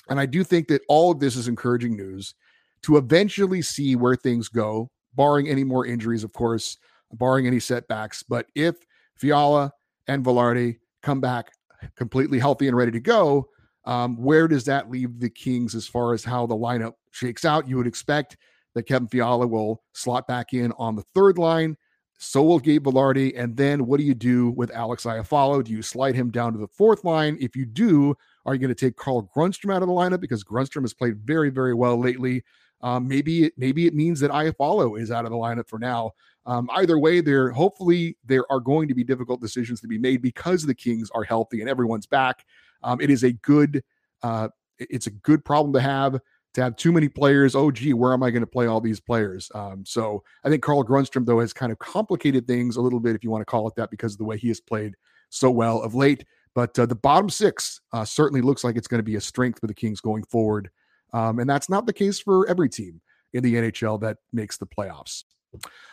And 0.09 0.19
I 0.19 0.27
do 0.27 0.43
think 0.43 0.69
that 0.69 0.83
all 0.89 1.13
of 1.13 1.21
this 1.21 1.37
is 1.37 1.47
encouraging 1.47 1.97
news 1.97 2.35
to 2.83 2.97
eventually 2.97 3.63
see 3.63 3.95
where 3.95 4.17
things 4.17 4.49
go, 4.49 4.91
barring 5.15 5.49
any 5.49 5.63
more 5.63 5.87
injuries, 5.87 6.25
of 6.25 6.33
course, 6.33 6.79
barring 7.13 7.47
any 7.47 7.61
setbacks. 7.61 8.25
But 8.25 8.47
if 8.55 8.75
Fiala 9.15 9.73
and 10.09 10.25
Vilardi 10.25 10.79
come 11.03 11.21
back 11.21 11.53
completely 11.97 12.39
healthy 12.39 12.69
and 12.69 12.77
ready 12.77 12.93
to 12.93 13.01
go, 13.01 13.49
um, 13.85 14.17
where 14.17 14.47
does 14.49 14.65
that 14.65 14.91
leave 14.91 15.19
the 15.19 15.31
Kings 15.31 15.75
as 15.75 15.87
far 15.87 16.15
as 16.15 16.25
how 16.25 16.47
the 16.47 16.57
lineup 16.57 16.95
shakes 17.11 17.45
out? 17.45 17.69
You 17.69 17.77
would 17.77 17.87
expect 17.87 18.37
that 18.75 18.85
Kevin 18.85 19.09
Fiala 19.09 19.47
will 19.47 19.83
slot 19.93 20.27
back 20.27 20.53
in 20.53 20.73
on 20.79 20.97
the 20.97 21.03
third 21.15 21.39
line. 21.39 21.77
So 22.19 22.43
will 22.45 22.61
Gabe 22.61 22.85
Vilardi. 22.85 23.33
And 23.37 23.57
then 23.57 23.87
what 23.87 23.99
do 23.99 24.05
you 24.05 24.15
do 24.15 24.51
with 24.51 24.71
Alex 24.71 25.05
Iafallo? 25.05 25.65
Do 25.65 25.73
you 25.73 25.83
slide 25.83 26.15
him 26.15 26.31
down 26.31 26.53
to 26.53 26.59
the 26.59 26.69
fourth 26.69 27.05
line? 27.05 27.37
If 27.41 27.57
you 27.57 27.67
do, 27.67 28.15
are 28.47 28.55
you 28.55 28.61
going 28.61 28.75
to 28.75 28.77
take 28.77 28.97
Carl 28.97 29.29
Grundstrom 29.37 29.75
out 29.75 29.83
of 29.83 29.89
the 29.89 29.95
lineup? 29.95 30.21
Because 30.21 30.45
Grundstrom 30.45 30.83
has 30.83 30.95
played 30.95 31.19
very, 31.19 31.51
very 31.51 31.75
well 31.75 31.99
lately. 31.99 32.45
Um, 32.81 33.09
maybe 33.09 33.45
it, 33.45 33.55
maybe 33.57 33.87
it 33.87 33.95
means 33.95 34.21
that 34.21 34.31
Iafallo 34.31 35.01
is 35.01 35.11
out 35.11 35.25
of 35.25 35.33
the 35.33 35.37
lineup 35.37 35.69
for 35.69 35.81
now. 35.81 36.13
Um, 36.47 36.69
either 36.73 36.99
way, 36.99 37.21
there 37.21 37.51
hopefully 37.51 38.17
there 38.25 38.45
are 38.51 38.61
going 38.61 38.89
to 38.89 38.95
be 38.95 39.05
difficult 39.05 39.41
decisions 39.41 39.81
to 39.81 39.89
be 39.89 39.99
made 39.99 40.23
because 40.23 40.65
the 40.65 40.75
Kings 40.75 41.11
are 41.15 41.23
healthy 41.23 41.61
and 41.61 41.71
everyone's 41.71 42.07
back. 42.07 42.45
Um, 42.83 43.01
it 43.01 43.11
is 43.11 43.23
a 43.23 43.33
good 43.33 43.83
uh, 44.23 44.49
it's 44.79 45.07
a 45.07 45.11
good 45.11 45.45
problem 45.45 45.73
to 45.75 45.81
have 45.81 46.19
to 46.55 46.63
have 46.63 46.77
too 46.77 46.93
many 46.93 47.09
players. 47.09 47.55
Oh, 47.55 47.71
gee, 47.71 47.95
where 47.95 48.13
am 48.13 48.23
I 48.23 48.31
going 48.31 48.43
to 48.43 48.47
play 48.47 48.67
all 48.67 48.81
these 48.81 49.01
players? 49.01 49.51
Um, 49.55 49.85
so 49.87 50.23
I 50.45 50.49
think 50.49 50.63
Carl 50.63 50.85
Grundstrom 50.85 51.25
though 51.25 51.41
has 51.41 51.53
kind 51.53 51.73
of 51.73 51.79
complicated 51.79 52.47
things 52.47 52.77
a 52.77 52.81
little 52.81 53.01
bit, 53.01 53.15
if 53.15 53.25
you 53.25 53.31
want 53.31 53.43
to 53.43 53.47
call 53.47 53.69
it 53.69 53.75
that, 53.77 53.91
because 53.91 54.13
of 54.13 54.19
the 54.19 54.25
way 54.25 54.37
he 54.37 54.49
has 54.49 54.61
played 54.61 54.95
so 55.31 55.51
well 55.51 55.81
of 55.81 55.95
late. 55.95 56.25
But 56.55 56.79
uh, 56.79 56.87
the 56.87 56.95
bottom 56.95 57.31
six 57.31 57.81
uh, 57.93 58.05
certainly 58.05 58.43
looks 58.43 58.65
like 58.65 58.77
it's 58.77 58.89
going 58.89 58.99
to 58.99 59.05
be 59.05 59.17
a 59.17 59.21
strength 59.21 59.61
for 59.61 59.67
the 59.67 59.75
Kings 59.75 60.01
going 60.01 60.25
forward. 60.25 60.71
Um, 61.15 61.39
and 61.39 61.49
that's 61.49 61.69
not 61.69 61.87
the 61.87 61.93
case 61.93 62.21
for 62.21 62.47
every 62.49 62.69
team 62.69 63.01
in 63.33 63.43
the 63.43 63.55
NHL 63.55 64.01
that 64.03 64.19
makes 64.33 64.59
the 64.59 64.67
playoffs. 64.67 65.25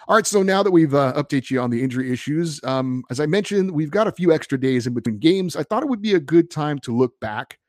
All 0.07 0.15
right, 0.15 0.25
so 0.25 0.41
now 0.41 0.63
that 0.63 0.71
we've 0.71 0.95
uh, 0.95 1.13
updated 1.13 1.51
you 1.51 1.61
on 1.61 1.69
the 1.69 1.83
injury 1.83 2.11
issues, 2.11 2.63
um, 2.63 3.03
as 3.09 3.19
I 3.19 3.25
mentioned, 3.25 3.71
we've 3.71 3.91
got 3.91 4.07
a 4.07 4.11
few 4.11 4.31
extra 4.31 4.59
days 4.59 4.87
in 4.87 4.93
between 4.93 5.19
games. 5.19 5.55
I 5.55 5.63
thought 5.63 5.83
it 5.83 5.89
would 5.89 6.01
be 6.01 6.15
a 6.15 6.19
good 6.19 6.49
time 6.49 6.79
to 6.79 6.95
look 6.95 7.19
back 7.19 7.59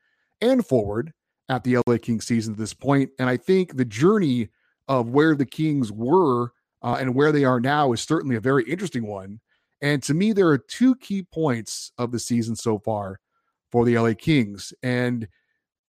and 0.41 0.65
forward 0.65 1.13
at 1.49 1.63
the 1.63 1.77
LA 1.85 1.97
Kings 1.97 2.25
season 2.25 2.53
at 2.53 2.59
this 2.59 2.73
point. 2.73 3.11
And 3.19 3.29
I 3.29 3.37
think 3.37 3.75
the 3.75 3.85
journey 3.85 4.49
of 4.87 5.09
where 5.09 5.35
the 5.35 5.45
Kings 5.45 5.91
were 5.91 6.53
uh, 6.81 6.97
and 6.99 7.13
where 7.13 7.31
they 7.31 7.43
are 7.43 7.59
now 7.59 7.91
is 7.91 8.01
certainly 8.01 8.35
a 8.35 8.41
very 8.41 8.63
interesting 8.63 9.05
one. 9.05 9.39
And 9.81 10.01
to 10.03 10.13
me, 10.13 10.31
there 10.31 10.47
are 10.47 10.57
two 10.57 10.95
key 10.95 11.23
points 11.23 11.91
of 11.97 12.11
the 12.11 12.19
season 12.19 12.55
so 12.55 12.79
far 12.79 13.19
for 13.71 13.85
the 13.85 13.97
LA 13.97 14.13
Kings. 14.17 14.73
And 14.81 15.27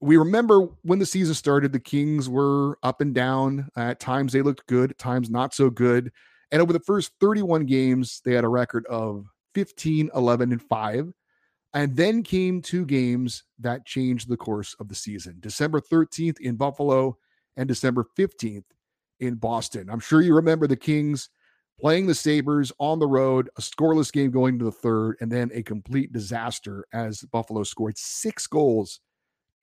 we 0.01 0.17
remember 0.17 0.67
when 0.81 0.99
the 0.99 1.05
season 1.05 1.35
started, 1.35 1.71
the 1.71 1.79
Kings 1.79 2.27
were 2.27 2.77
up 2.81 3.01
and 3.01 3.13
down. 3.13 3.69
At 3.75 3.99
times 3.99 4.33
they 4.33 4.41
looked 4.41 4.65
good, 4.65 4.91
at 4.91 4.97
times 4.97 5.29
not 5.29 5.53
so 5.53 5.69
good. 5.69 6.11
And 6.51 6.61
over 6.61 6.73
the 6.73 6.79
first 6.79 7.11
31 7.21 7.65
games, 7.65 8.21
they 8.25 8.33
had 8.33 8.43
a 8.43 8.49
record 8.49 8.85
of 8.87 9.27
15, 9.53 10.09
11, 10.15 10.51
and 10.51 10.61
5. 10.61 11.13
And 11.73 11.95
then 11.95 12.23
came 12.23 12.61
two 12.61 12.85
games 12.85 13.43
that 13.59 13.85
changed 13.85 14.27
the 14.27 14.35
course 14.35 14.75
of 14.79 14.89
the 14.89 14.95
season 14.95 15.37
December 15.39 15.79
13th 15.79 16.39
in 16.41 16.55
Buffalo 16.55 17.17
and 17.55 17.67
December 17.67 18.05
15th 18.17 18.65
in 19.21 19.35
Boston. 19.35 19.89
I'm 19.89 19.99
sure 19.99 20.21
you 20.21 20.35
remember 20.35 20.67
the 20.67 20.75
Kings 20.75 21.29
playing 21.79 22.07
the 22.07 22.15
Sabres 22.15 22.71
on 22.79 22.99
the 22.99 23.07
road, 23.07 23.49
a 23.57 23.61
scoreless 23.61 24.11
game 24.11 24.31
going 24.31 24.59
to 24.59 24.65
the 24.65 24.71
third, 24.71 25.15
and 25.21 25.31
then 25.31 25.49
a 25.53 25.63
complete 25.63 26.11
disaster 26.11 26.85
as 26.91 27.21
Buffalo 27.21 27.63
scored 27.63 27.97
six 27.97 28.47
goals 28.47 28.99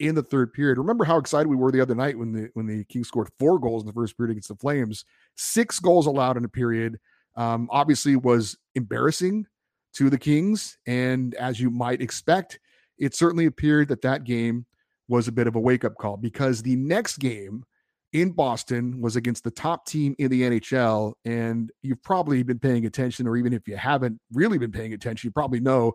in 0.00 0.14
the 0.14 0.22
third 0.22 0.52
period. 0.52 0.78
Remember 0.78 1.04
how 1.04 1.18
excited 1.18 1.48
we 1.48 1.56
were 1.56 1.72
the 1.72 1.80
other 1.80 1.94
night 1.94 2.18
when 2.18 2.32
the 2.32 2.50
when 2.54 2.66
the 2.66 2.84
Kings 2.84 3.08
scored 3.08 3.28
four 3.38 3.58
goals 3.58 3.82
in 3.82 3.86
the 3.86 3.92
first 3.92 4.16
period 4.16 4.32
against 4.32 4.48
the 4.48 4.56
Flames, 4.56 5.04
six 5.36 5.80
goals 5.80 6.06
allowed 6.06 6.36
in 6.36 6.44
a 6.44 6.48
period. 6.48 6.98
um, 7.36 7.68
obviously 7.70 8.16
was 8.16 8.58
embarrassing 8.74 9.46
to 9.94 10.10
the 10.10 10.18
Kings. 10.18 10.76
And 10.86 11.34
as 11.36 11.60
you 11.60 11.70
might 11.70 12.02
expect, 12.02 12.58
it 12.98 13.14
certainly 13.14 13.46
appeared 13.46 13.88
that 13.88 14.02
that 14.02 14.24
game 14.24 14.66
was 15.08 15.28
a 15.28 15.32
bit 15.32 15.46
of 15.46 15.54
a 15.56 15.60
wake 15.60 15.84
up 15.84 15.96
call 15.96 16.16
because 16.16 16.62
the 16.62 16.76
next 16.76 17.18
game 17.18 17.64
in 18.12 18.32
Boston 18.32 19.00
was 19.00 19.16
against 19.16 19.44
the 19.44 19.50
top 19.50 19.86
team 19.86 20.14
in 20.18 20.30
the 20.30 20.42
NHL. 20.42 21.12
And 21.24 21.70
you've 21.82 22.02
probably 22.02 22.42
been 22.42 22.58
paying 22.58 22.86
attention, 22.86 23.26
or 23.26 23.36
even 23.36 23.52
if 23.52 23.68
you 23.68 23.76
haven't 23.76 24.18
really 24.32 24.58
been 24.58 24.72
paying 24.72 24.92
attention, 24.92 25.28
you 25.28 25.32
probably 25.32 25.60
know 25.60 25.92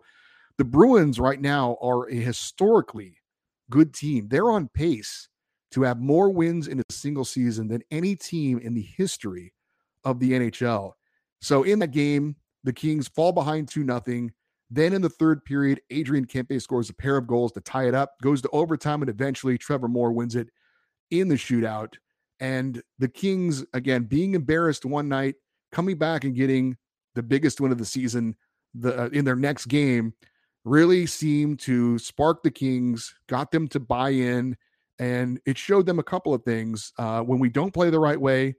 the 0.58 0.64
Bruins 0.64 1.20
right 1.20 1.40
now 1.40 1.76
are 1.82 2.08
a 2.08 2.14
historically 2.14 3.18
good 3.70 3.94
team. 3.94 4.28
They're 4.28 4.50
on 4.50 4.68
pace 4.68 5.28
to 5.72 5.82
have 5.82 5.98
more 5.98 6.30
wins 6.30 6.68
in 6.68 6.80
a 6.80 6.84
single 6.90 7.24
season 7.24 7.68
than 7.68 7.82
any 7.90 8.14
team 8.14 8.58
in 8.58 8.74
the 8.74 8.86
history 8.96 9.52
of 10.04 10.20
the 10.20 10.32
NHL. 10.32 10.92
So 11.40 11.62
in 11.62 11.78
that 11.80 11.90
game, 11.90 12.36
the 12.62 12.72
Kings 12.72 13.08
fall 13.08 13.32
behind 13.32 13.68
2 13.68 13.84
nothing. 13.84 14.32
Then 14.70 14.92
in 14.92 15.02
the 15.02 15.10
third 15.10 15.44
period, 15.44 15.80
Adrian 15.90 16.26
Kempe 16.26 16.60
scores 16.60 16.90
a 16.90 16.94
pair 16.94 17.16
of 17.16 17.26
goals 17.26 17.52
to 17.52 17.60
tie 17.60 17.86
it 17.86 17.94
up, 17.94 18.14
goes 18.22 18.40
to 18.42 18.48
overtime, 18.50 19.02
and 19.02 19.10
eventually 19.10 19.58
Trevor 19.58 19.88
Moore 19.88 20.12
wins 20.12 20.36
it 20.36 20.48
in 21.10 21.28
the 21.28 21.34
shootout. 21.34 21.94
And 22.40 22.82
the 22.98 23.08
Kings, 23.08 23.64
again, 23.72 24.04
being 24.04 24.34
embarrassed 24.34 24.84
one 24.84 25.08
night, 25.08 25.34
coming 25.72 25.98
back 25.98 26.24
and 26.24 26.34
getting 26.34 26.76
the 27.14 27.22
biggest 27.22 27.60
win 27.60 27.72
of 27.72 27.78
the 27.78 27.84
season 27.84 28.36
the, 28.74 29.04
uh, 29.04 29.08
in 29.08 29.24
their 29.24 29.36
next 29.36 29.66
game, 29.66 30.14
really 30.64 31.06
seemed 31.06 31.60
to 31.60 31.98
spark 31.98 32.42
the 32.42 32.50
Kings, 32.50 33.14
got 33.28 33.50
them 33.50 33.68
to 33.68 33.80
buy 33.80 34.10
in, 34.10 34.56
and 34.98 35.40
it 35.46 35.58
showed 35.58 35.86
them 35.86 35.98
a 35.98 36.04
couple 36.04 36.32
of 36.32 36.42
things. 36.44 36.92
Uh, 36.98 37.20
when 37.20 37.38
we 37.38 37.48
don't 37.48 37.74
play 37.74 37.90
the 37.90 38.00
right 38.00 38.20
way, 38.20 38.54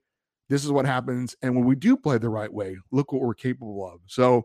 this 0.50 0.64
is 0.64 0.72
what 0.72 0.86
happens. 0.86 1.36
And 1.42 1.56
when 1.56 1.66
we 1.66 1.76
do 1.76 1.98
play 1.98 2.18
the 2.18 2.30
right 2.30 2.52
way, 2.52 2.78
look 2.92 3.12
what 3.12 3.22
we're 3.22 3.34
capable 3.34 3.88
of. 3.88 4.02
So, 4.06 4.44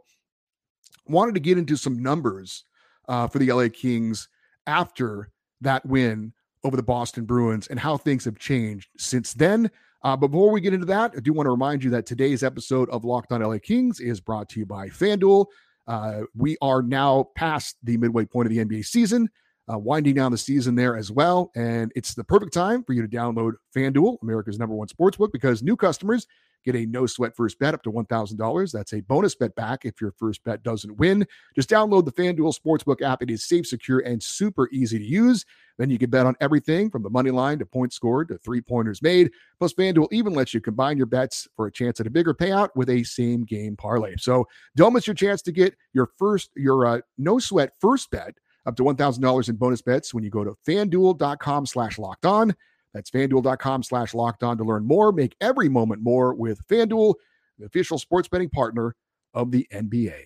wanted 1.07 1.35
to 1.35 1.41
get 1.41 1.59
into 1.59 1.77
some 1.77 2.03
numbers 2.03 2.65
uh, 3.09 3.27
for 3.27 3.39
the 3.39 3.53
LA 3.53 3.69
Kings 3.73 4.29
after 4.67 5.31
that 5.61 5.85
win 5.85 6.33
over 6.65 6.77
the 6.77 6.83
Boston 6.83 7.25
Bruins 7.25 7.67
and 7.67 7.79
how 7.79 7.97
things 7.97 8.25
have 8.25 8.39
changed 8.39 8.89
since 8.97 9.35
then. 9.35 9.71
Uh, 10.03 10.17
before 10.17 10.51
we 10.51 10.61
get 10.61 10.73
into 10.73 10.87
that, 10.87 11.13
I 11.17 11.21
do 11.21 11.33
want 11.33 11.47
to 11.47 11.51
remind 11.51 11.85
you 11.85 11.91
that 11.91 12.07
today's 12.07 12.43
episode 12.43 12.89
of 12.91 13.05
Locked 13.05 13.33
On 13.33 13.43
LA 13.43 13.59
Kings 13.59 14.01
is 14.01 14.21
brought 14.21 14.49
to 14.51 14.61
you 14.61 14.67
by 14.67 14.89
FanDuel. 14.89 15.47
Uh, 15.91 16.23
we 16.37 16.57
are 16.63 16.83
now 16.83 17.27
past 17.35 17.77
the 17.83 17.97
midway 17.97 18.25
point 18.25 18.47
of 18.47 18.53
the 18.55 18.65
NBA 18.65 18.87
season, 18.87 19.29
uh, 19.73 19.79
winding 19.79 20.15
down 20.15 20.33
the 20.33 20.39
season 20.39 20.75
there 20.75 20.97
as 20.97 21.11
well. 21.11 21.51
And 21.55 21.93
it's 21.95 22.15
the 22.15 22.25
perfect 22.25 22.53
time 22.53 22.83
for 22.85 22.93
you 22.93 23.07
to 23.07 23.09
download 23.09 23.53
FanDuel, 23.77 24.19
America's 24.23 24.59
number 24.59 24.75
one 24.75 24.89
sportsbook, 24.89 25.33
because 25.33 25.63
new 25.63 25.77
customers 25.77 26.27
Get 26.65 26.77
a 26.77 26.85
no 26.85 27.07
sweat 27.07 27.35
first 27.35 27.59
bet 27.59 27.73
up 27.73 27.83
to 27.85 27.93
$1,000. 27.93 28.73
That's 28.73 28.93
a 28.93 29.01
bonus 29.01 29.35
bet 29.35 29.55
back 29.55 29.85
if 29.85 30.01
your 30.01 30.13
first 30.13 30.45
bet 30.45 30.63
doesn't 30.63 30.99
win. 30.99 31.27
Just 31.55 31.71
download 31.71 32.05
the 32.05 32.13
FanDuel 32.13 32.55
Sportsbook 32.55 33.01
app. 33.01 33.23
It 33.23 33.31
is 33.31 33.45
safe, 33.45 33.67
secure, 33.67 34.01
and 34.01 34.23
super 34.23 34.69
easy 34.71 34.99
to 34.99 35.05
use. 35.05 35.47
Then 35.79 35.89
you 35.89 35.97
can 35.97 36.11
bet 36.11 36.27
on 36.27 36.37
everything 36.41 36.91
from 36.91 37.03
the 37.03 37.09
money 37.09 37.31
line 37.31 37.59
to 37.61 37.67
points 37.67 37.97
scored 37.97 38.29
to 38.29 38.37
three 38.37 38.61
pointers 38.61 39.01
made. 39.01 39.31
Plus, 39.59 39.73
FanDuel 39.73 40.09
even 40.13 40.35
lets 40.35 40.53
you 40.53 40.61
combine 40.61 40.99
your 40.99 41.07
bets 41.07 41.49
for 41.57 41.67
a 41.67 41.73
chance 41.73 41.99
at 41.99 42.07
a 42.07 42.11
bigger 42.11 42.35
payout 42.35 42.69
with 42.75 42.91
a 42.91 43.03
same 43.05 43.45
game 43.45 43.75
parlay. 43.75 44.15
So 44.19 44.47
don't 44.77 44.93
miss 44.93 45.07
your 45.07 45.15
chance 45.15 45.41
to 45.43 45.53
get 45.53 45.75
your 45.95 46.11
first, 46.19 46.51
your 46.57 46.85
uh, 46.85 47.01
no 47.17 47.39
sweat 47.39 47.73
first 47.81 48.11
bet 48.11 48.35
up 48.67 48.77
to 48.77 48.83
$1,000 48.83 49.49
in 49.49 49.57
bonus 49.57 49.83
bets 49.83 50.13
when 50.13 50.25
you 50.25 50.31
go 50.31 50.45
to 50.45 50.55
fanduel.com 50.67 51.67
slash 51.67 51.99
locked 51.99 52.27
on. 52.27 52.55
That's 52.95 53.11
fanduel.com 53.11 53.83
slash 53.83 54.15
locked 54.15 54.43
on 54.43 54.59
to 54.59 54.65
learn 54.65 54.87
more. 54.87 55.13
Make 55.13 55.37
every 55.41 55.69
moment 55.69 56.03
more 56.03 56.35
with 56.35 56.67
Fanduel, 56.67 57.15
the 57.59 57.67
official 57.67 57.99
sports 57.99 58.29
betting 58.29 58.51
partner 58.51 58.95
of 59.35 59.51
the 59.51 59.67
NBA. 59.73 60.21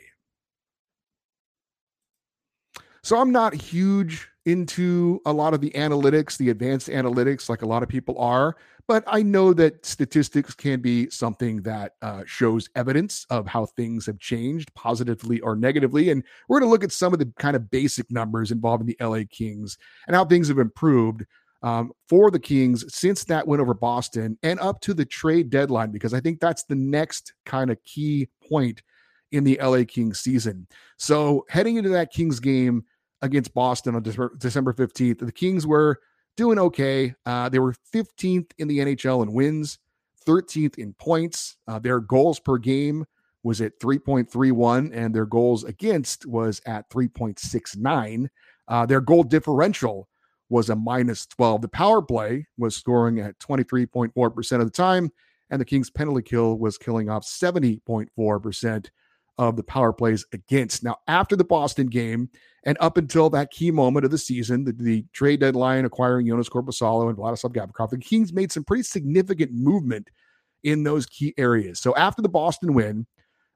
So 3.03 3.19
I'm 3.19 3.33
not 3.33 3.53
huge 3.53 4.29
into 4.47 5.21
a 5.27 5.33
lot 5.33 5.53
of 5.53 5.61
the 5.61 5.71
analytics, 5.71 6.39
the 6.39 6.51
advanced 6.51 6.89
analytics, 6.89 7.51
like 7.51 7.63
a 7.63 7.67
lot 7.67 7.83
of 7.83 7.89
people 7.89 8.19
are, 8.19 8.57
but 8.87 9.05
I 9.07 9.23
know 9.23 9.55
that 9.55 9.85
statistics 9.87 10.55
can 10.55 10.81
be 10.81 11.09
something 11.09 11.63
that 11.63 11.93
uh, 12.03 12.23
shows 12.27 12.69
evidence 12.75 13.27
of 13.31 13.47
how 13.47 13.67
things 13.67 14.07
have 14.07 14.19
changed 14.19 14.73
positively 14.75 15.41
or 15.41 15.57
negatively. 15.57 16.11
And 16.11 16.23
we're 16.49 16.61
going 16.61 16.69
to 16.69 16.73
look 16.73 16.85
at 16.85 16.93
some 16.93 17.13
of 17.13 17.19
the 17.19 17.33
kind 17.39 17.57
of 17.57 17.71
basic 17.71 18.11
numbers 18.11 18.51
involving 18.51 18.87
the 18.87 18.97
LA 19.01 19.23
Kings 19.31 19.79
and 20.07 20.15
how 20.15 20.25
things 20.25 20.49
have 20.49 20.59
improved 20.59 21.25
um, 21.63 21.93
for 22.11 22.31
the 22.31 22.39
Kings 22.39 22.85
since 22.95 23.25
that 23.25 23.47
win 23.47 23.59
over 23.59 23.73
Boston 23.73 24.39
and 24.43 24.61
up 24.61 24.81
to 24.83 24.93
the 24.93 25.07
trade 25.07 25.49
deadline, 25.49 25.91
because 25.91 26.13
I 26.13 26.21
think 26.21 26.39
that's 26.39 26.65
the 26.65 26.75
next 26.75 27.33
kind 27.47 27.71
of 27.71 27.83
key 27.85 28.29
point 28.47 28.83
in 29.33 29.45
the 29.45 29.59
LA 29.63 29.85
Kings 29.89 30.21
season. 30.21 30.67
So 30.99 31.47
heading 31.49 31.77
into 31.77 31.89
that 31.91 32.13
Kings 32.13 32.39
game 32.39 32.85
against 33.23 33.55
Boston 33.55 33.95
on 33.95 34.03
December 34.03 34.75
15th, 34.75 35.21
the 35.21 35.33
Kings 35.33 35.67
were 35.67 36.01
doing 36.37 36.59
okay. 36.59 37.15
Uh, 37.27 37.49
they 37.49 37.59
were 37.59 37.75
15th 37.93 38.51
in 38.59 38.69
the 38.69 38.79
NHL 38.79 39.23
in 39.23 39.33
wins, 39.33 39.79
13th 40.27 40.79
in 40.79 40.93
points. 40.95 41.57
Uh, 41.67 41.79
their 41.79 42.01
goals 42.01 42.41
per 42.41 42.59
game 42.59 43.05
was 43.43 43.61
at 43.61 43.79
3.31, 43.79 44.91
and 44.95 45.15
their 45.15 45.27
goals 45.27 45.65
against 45.65 46.27
was 46.27 46.61
at 46.67 46.89
3.69. 46.91 48.29
Uh, 48.67 48.87
their 48.87 49.01
goal 49.01 49.23
differential 49.23 50.09
was 50.49 50.71
a 50.71 50.77
minus 50.77 51.27
12. 51.27 51.63
The 51.63 51.69
power 51.69 52.01
play 52.01 52.47
was 52.57 52.77
scoring 52.77 53.21
at 53.21 53.39
23.4% 53.39 54.61
of 54.61 54.65
the 54.65 54.71
time, 54.71 55.11
and 55.51 55.61
the 55.61 55.65
Kings' 55.65 55.91
penalty 55.91 56.23
kill 56.23 56.59
was 56.59 56.79
killing 56.79 57.11
off 57.11 57.25
70.4% 57.25 58.89
of 59.39 59.57
the 59.57 59.63
power 59.63 59.93
plays 59.93 60.25
against. 60.33 60.85
Now, 60.85 60.97
after 61.09 61.37
the 61.37 61.45
Boston 61.45 61.87
game, 61.87 62.31
and 62.65 62.79
up 62.81 62.97
until 62.97 63.29
that 63.31 63.51
key 63.51 63.71
moment 63.71 64.05
of 64.05 64.11
the 64.11 64.19
season, 64.19 64.65
the, 64.65 64.73
the 64.73 65.05
trade 65.13 65.41
deadline 65.41 65.85
acquiring 65.85 66.27
Joonas 66.27 66.49
Korpisalo 66.49 67.09
and 67.09 67.19
Vladislav 67.19 67.55
Gavrikov, 67.55 67.91
the 67.91 67.99
Kings 67.99 68.33
made 68.33 68.53
some 68.53 68.65
pretty 68.65 68.85
significant 68.85 69.53
movement 69.53 70.09
in 70.63 70.83
those 70.83 71.05
key 71.05 71.35
areas. 71.37 71.81
So 71.81 71.95
after 71.97 72.23
the 72.23 72.29
Boston 72.29 72.73
win, 72.73 73.07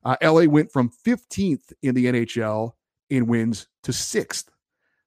uh, 0.04 0.16
LA 0.22 0.44
went 0.44 0.70
from 0.72 0.90
15th 1.06 1.72
in 1.82 1.94
the 1.94 2.06
NHL 2.06 2.72
in 3.08 3.26
wins 3.26 3.66
to 3.84 3.92
sixth 3.92 4.50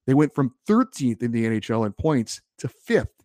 they 0.07 0.13
went 0.13 0.33
from 0.33 0.53
13th 0.67 1.21
in 1.21 1.31
the 1.31 1.45
NHL 1.45 1.85
in 1.85 1.93
points 1.93 2.41
to 2.57 2.67
fifth. 2.67 3.23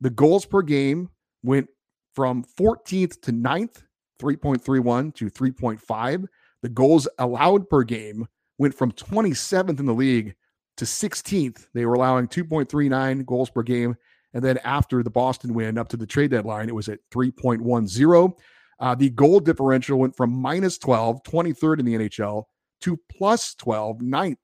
The 0.00 0.10
goals 0.10 0.46
per 0.46 0.62
game 0.62 1.10
went 1.42 1.68
from 2.14 2.44
14th 2.58 3.20
to 3.22 3.32
9th, 3.32 3.82
3.31 4.20 5.14
to 5.14 5.30
3.5. 5.30 6.26
The 6.64 6.70
goals 6.70 7.06
allowed 7.18 7.68
per 7.68 7.82
game 7.82 8.26
went 8.56 8.72
from 8.72 8.90
27th 8.92 9.78
in 9.78 9.84
the 9.84 9.92
league 9.92 10.34
to 10.78 10.86
16th. 10.86 11.66
They 11.74 11.84
were 11.84 11.92
allowing 11.92 12.26
2.39 12.26 13.26
goals 13.26 13.50
per 13.50 13.62
game. 13.62 13.96
And 14.32 14.42
then 14.42 14.56
after 14.64 15.02
the 15.02 15.10
Boston 15.10 15.52
win 15.52 15.76
up 15.76 15.88
to 15.90 15.98
the 15.98 16.06
trade 16.06 16.30
deadline, 16.30 16.70
it 16.70 16.74
was 16.74 16.88
at 16.88 17.00
3.10. 17.12 18.32
Uh, 18.80 18.94
the 18.94 19.10
goal 19.10 19.40
differential 19.40 19.98
went 19.98 20.16
from 20.16 20.32
minus 20.32 20.78
12, 20.78 21.22
23rd 21.24 21.80
in 21.80 21.84
the 21.84 21.94
NHL, 21.96 22.44
to 22.80 22.98
plus 23.14 23.54
12, 23.56 23.98
9th 23.98 24.36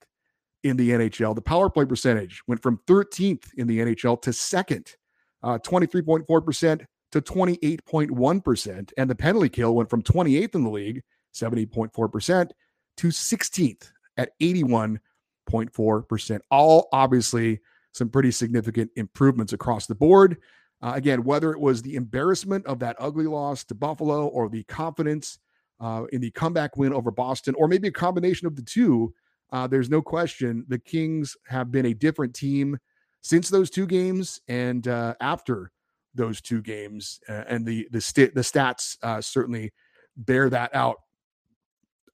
in 0.62 0.76
the 0.76 0.90
NHL. 0.90 1.34
The 1.34 1.40
power 1.40 1.70
play 1.70 1.86
percentage 1.86 2.42
went 2.46 2.60
from 2.60 2.80
13th 2.86 3.46
in 3.56 3.66
the 3.66 3.78
NHL 3.78 4.20
to 4.20 4.34
second, 4.34 4.94
uh, 5.42 5.56
23.4% 5.56 6.84
to 7.12 7.22
28.1%. 7.22 8.92
And 8.98 9.08
the 9.08 9.14
penalty 9.14 9.48
kill 9.48 9.74
went 9.74 9.88
from 9.88 10.02
28th 10.02 10.54
in 10.54 10.64
the 10.64 10.70
league, 10.70 11.02
70.4%, 11.34 12.50
to 12.96 13.08
16th 13.08 13.92
at 14.16 14.30
81.4%. 14.40 16.40
All 16.50 16.88
obviously 16.92 17.60
some 17.92 18.08
pretty 18.08 18.30
significant 18.30 18.90
improvements 18.96 19.52
across 19.52 19.86
the 19.86 19.94
board. 19.94 20.38
Uh, 20.82 20.92
again, 20.94 21.24
whether 21.24 21.52
it 21.52 21.60
was 21.60 21.82
the 21.82 21.96
embarrassment 21.96 22.64
of 22.66 22.78
that 22.78 22.96
ugly 22.98 23.26
loss 23.26 23.64
to 23.64 23.74
Buffalo 23.74 24.28
or 24.28 24.48
the 24.48 24.62
confidence 24.64 25.38
uh, 25.80 26.04
in 26.12 26.20
the 26.20 26.30
comeback 26.30 26.76
win 26.76 26.92
over 26.92 27.10
Boston, 27.10 27.54
or 27.56 27.68
maybe 27.68 27.88
a 27.88 27.92
combination 27.92 28.46
of 28.46 28.56
the 28.56 28.62
two, 28.62 29.12
uh, 29.52 29.66
there's 29.66 29.90
no 29.90 30.00
question 30.00 30.64
the 30.68 30.78
Kings 30.78 31.36
have 31.46 31.70
been 31.70 31.86
a 31.86 31.94
different 31.94 32.34
team 32.34 32.78
since 33.22 33.48
those 33.48 33.70
two 33.70 33.86
games 33.86 34.40
and 34.48 34.88
uh, 34.88 35.14
after 35.20 35.70
those 36.14 36.40
two 36.40 36.62
games, 36.62 37.20
and 37.28 37.64
the 37.64 37.86
the 37.90 38.00
st- 38.00 38.34
the 38.34 38.40
stats 38.40 38.96
uh, 39.02 39.20
certainly 39.20 39.72
bear 40.16 40.50
that 40.50 40.74
out. 40.74 40.96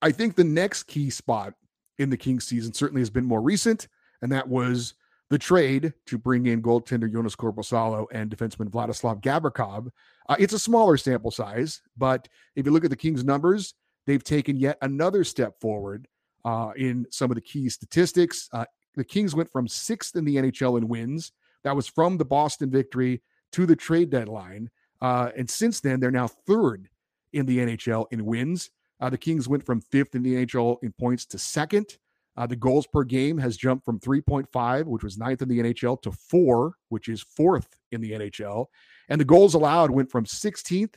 I 0.03 0.13
think 0.13 0.35
the 0.35 0.45
next 0.45 0.85
key 0.85 1.11
spot 1.11 1.55
in 1.99 2.11
the 2.11 2.17
Kings 2.17 2.47
season 2.47 2.75
certainly 2.75 3.01
has 3.01 3.11
been 3.11 3.25
more 3.25 3.41
recent, 3.41 3.89
and 4.23 4.31
that 4.33 4.49
was 4.49 4.95
the 5.31 5.39
trade 5.39 5.93
to 6.07 6.19
bring 6.19 6.47
in 6.47 6.63
goaltender 6.63 7.11
Joonas 7.11 7.37
Korpisalo 7.37 8.07
and 8.13 8.31
defenseman 8.31 8.71
Vladislav 8.71 9.21
Gavrikov. 9.23 9.91
Uh, 10.29 10.37
it's 10.39 10.53
a 10.53 10.59
smaller 10.59 10.97
sample 10.97 11.31
size, 11.31 11.83
but 11.97 12.29
if 12.55 12.67
you 12.67 12.73
look 12.73 12.85
at 12.85 12.91
the 12.91 12.97
Kings' 12.97 13.25
numbers, 13.25 13.75
they've 14.07 14.23
taken 14.23 14.57
yet 14.57 14.79
another 14.83 15.25
step 15.25 15.59
forward 15.61 16.07
uh, 16.45 16.71
in 16.77 17.07
some 17.11 17.31
of 17.31 17.35
the 17.35 17.41
key 17.41 17.69
statistics. 17.69 18.49
Uh, 18.53 18.65
the 18.95 19.05
Kings 19.05 19.35
went 19.35 19.51
from 19.51 19.67
sixth 19.67 20.17
in 20.17 20.25
the 20.25 20.37
NHL 20.37 20.79
in 20.79 20.89
wins. 20.89 21.33
That 21.65 21.75
was 21.75 21.89
from 21.89 22.17
the 22.17 22.25
Boston 22.25 22.71
victory 22.71 23.23
to 23.53 23.67
the 23.67 23.77
trade 23.77 24.11
deadline. 24.11 24.71
Uh, 25.01 25.31
and 25.37 25.51
since 25.51 25.81
then, 25.81 25.99
they're 25.99 26.11
now 26.11 26.29
third 26.29 26.89
in 27.33 27.47
the 27.47 27.59
NHL 27.59 28.07
in 28.13 28.25
wins. 28.25 28.71
Uh, 29.01 29.11
the 29.11 29.19
Kings 29.19 29.49
went 29.49 29.65
from 29.65 29.81
fifth 29.81 30.15
in 30.15 30.23
the 30.23 30.35
NHL 30.35 30.79
in 30.83 30.93
points 30.93 31.27
to 31.27 31.39
second. 31.39 31.99
Uh, 32.37 32.47
the 32.47 32.57
goals 32.57 32.87
per 32.87 33.03
game 33.03 33.39
has 33.39 33.57
jumped 33.57 33.85
from 33.85 33.99
3.5, 33.99 34.85
which 34.85 35.03
was 35.03 35.17
ninth 35.17 35.43
in 35.43 35.49
the 35.49 35.59
NHL, 35.59 36.01
to 36.03 36.13
four, 36.13 36.75
which 36.91 37.09
is 37.09 37.23
fourth 37.23 37.77
in 37.93 38.01
the 38.01 38.13
NHL. 38.13 38.67
And 39.09 39.21
the 39.21 39.25
goals 39.25 39.55
allowed 39.55 39.91
went 39.91 40.11
from 40.11 40.25
16th, 40.27 40.95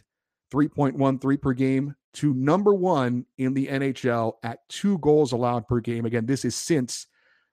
3.13 0.51 1.41
per 1.41 1.53
game, 1.53 1.95
to 2.13 2.33
number 2.33 2.73
one 2.73 3.25
in 3.37 3.53
the 3.53 3.67
NHL 3.67 4.33
at 4.43 4.67
two 4.67 4.97
goals 4.99 5.31
allowed 5.31 5.67
per 5.67 5.79
game. 5.79 6.05
Again, 6.05 6.25
this 6.25 6.43
is 6.43 6.55
since 6.55 7.07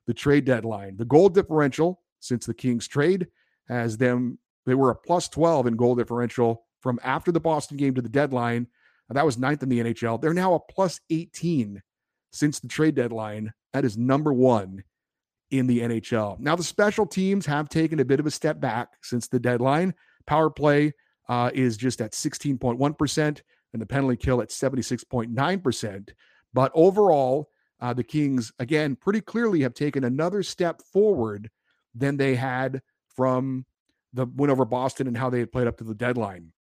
the 0.06 0.14
trade 0.14 0.44
deadline. 0.44 0.96
The 0.96 1.04
goal 1.04 1.28
differential 1.28 2.00
since 2.20 2.46
the 2.46 2.54
Kings 2.54 2.88
trade 2.88 3.26
has 3.68 3.96
them, 3.96 4.38
they 4.64 4.74
were 4.74 4.90
a 4.90 4.96
plus 4.96 5.28
12 5.28 5.66
in 5.66 5.76
goal 5.76 5.94
differential 5.94 6.64
from 6.80 6.98
after 7.04 7.30
the 7.30 7.40
Boston 7.40 7.76
game 7.76 7.94
to 7.94 8.02
the 8.02 8.08
deadline. 8.08 8.66
That 9.08 9.24
was 9.24 9.38
ninth 9.38 9.62
in 9.62 9.68
the 9.68 9.80
NHL. 9.80 10.20
They're 10.20 10.34
now 10.34 10.54
a 10.54 10.60
plus 10.60 11.00
18 11.10 11.82
since 12.32 12.60
the 12.60 12.68
trade 12.68 12.94
deadline. 12.94 13.52
That 13.72 13.84
is 13.84 13.96
number 13.96 14.32
one 14.32 14.82
in 15.50 15.66
the 15.66 15.80
NHL. 15.80 16.38
Now, 16.40 16.56
the 16.56 16.64
special 16.64 17.06
teams 17.06 17.46
have 17.46 17.68
taken 17.68 18.00
a 18.00 18.04
bit 18.04 18.20
of 18.20 18.26
a 18.26 18.30
step 18.30 18.60
back 18.60 18.88
since 19.02 19.28
the 19.28 19.38
deadline. 19.38 19.94
Power 20.26 20.50
play 20.50 20.92
uh, 21.28 21.50
is 21.54 21.76
just 21.76 22.00
at 22.00 22.12
16.1%, 22.12 23.40
and 23.72 23.82
the 23.82 23.86
penalty 23.86 24.16
kill 24.16 24.42
at 24.42 24.48
76.9%. 24.48 26.08
But 26.52 26.72
overall, 26.74 27.50
uh, 27.80 27.92
the 27.92 28.04
Kings, 28.04 28.52
again, 28.58 28.96
pretty 28.96 29.20
clearly 29.20 29.60
have 29.60 29.74
taken 29.74 30.04
another 30.04 30.42
step 30.42 30.82
forward 30.92 31.50
than 31.94 32.16
they 32.16 32.34
had 32.34 32.82
from 33.14 33.66
the 34.12 34.26
win 34.26 34.50
over 34.50 34.64
Boston 34.64 35.06
and 35.06 35.16
how 35.16 35.30
they 35.30 35.40
had 35.40 35.52
played 35.52 35.66
up 35.66 35.76
to 35.78 35.84
the 35.84 35.94
deadline. 35.94 36.52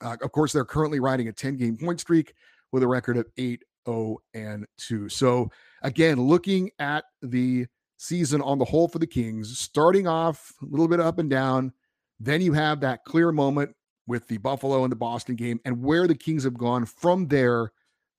Uh, 0.00 0.16
of 0.22 0.32
course, 0.32 0.52
they're 0.52 0.64
currently 0.64 1.00
riding 1.00 1.28
a 1.28 1.32
10 1.32 1.56
game 1.56 1.76
point 1.76 2.00
streak 2.00 2.34
with 2.72 2.82
a 2.82 2.88
record 2.88 3.16
of 3.16 3.26
8 3.36 3.62
0 3.86 4.18
and 4.34 4.66
2. 4.78 5.08
So, 5.08 5.50
again, 5.82 6.20
looking 6.20 6.70
at 6.78 7.04
the 7.22 7.66
season 7.96 8.42
on 8.42 8.58
the 8.58 8.64
whole 8.64 8.88
for 8.88 8.98
the 8.98 9.06
Kings, 9.06 9.58
starting 9.58 10.06
off 10.06 10.52
a 10.62 10.66
little 10.66 10.88
bit 10.88 11.00
up 11.00 11.18
and 11.18 11.30
down, 11.30 11.72
then 12.20 12.40
you 12.40 12.52
have 12.52 12.80
that 12.80 13.04
clear 13.04 13.32
moment 13.32 13.74
with 14.06 14.26
the 14.28 14.38
Buffalo 14.38 14.84
and 14.84 14.92
the 14.92 14.96
Boston 14.96 15.34
game, 15.34 15.60
and 15.64 15.82
where 15.82 16.06
the 16.06 16.14
Kings 16.14 16.44
have 16.44 16.58
gone 16.58 16.84
from 16.84 17.26
there 17.28 17.72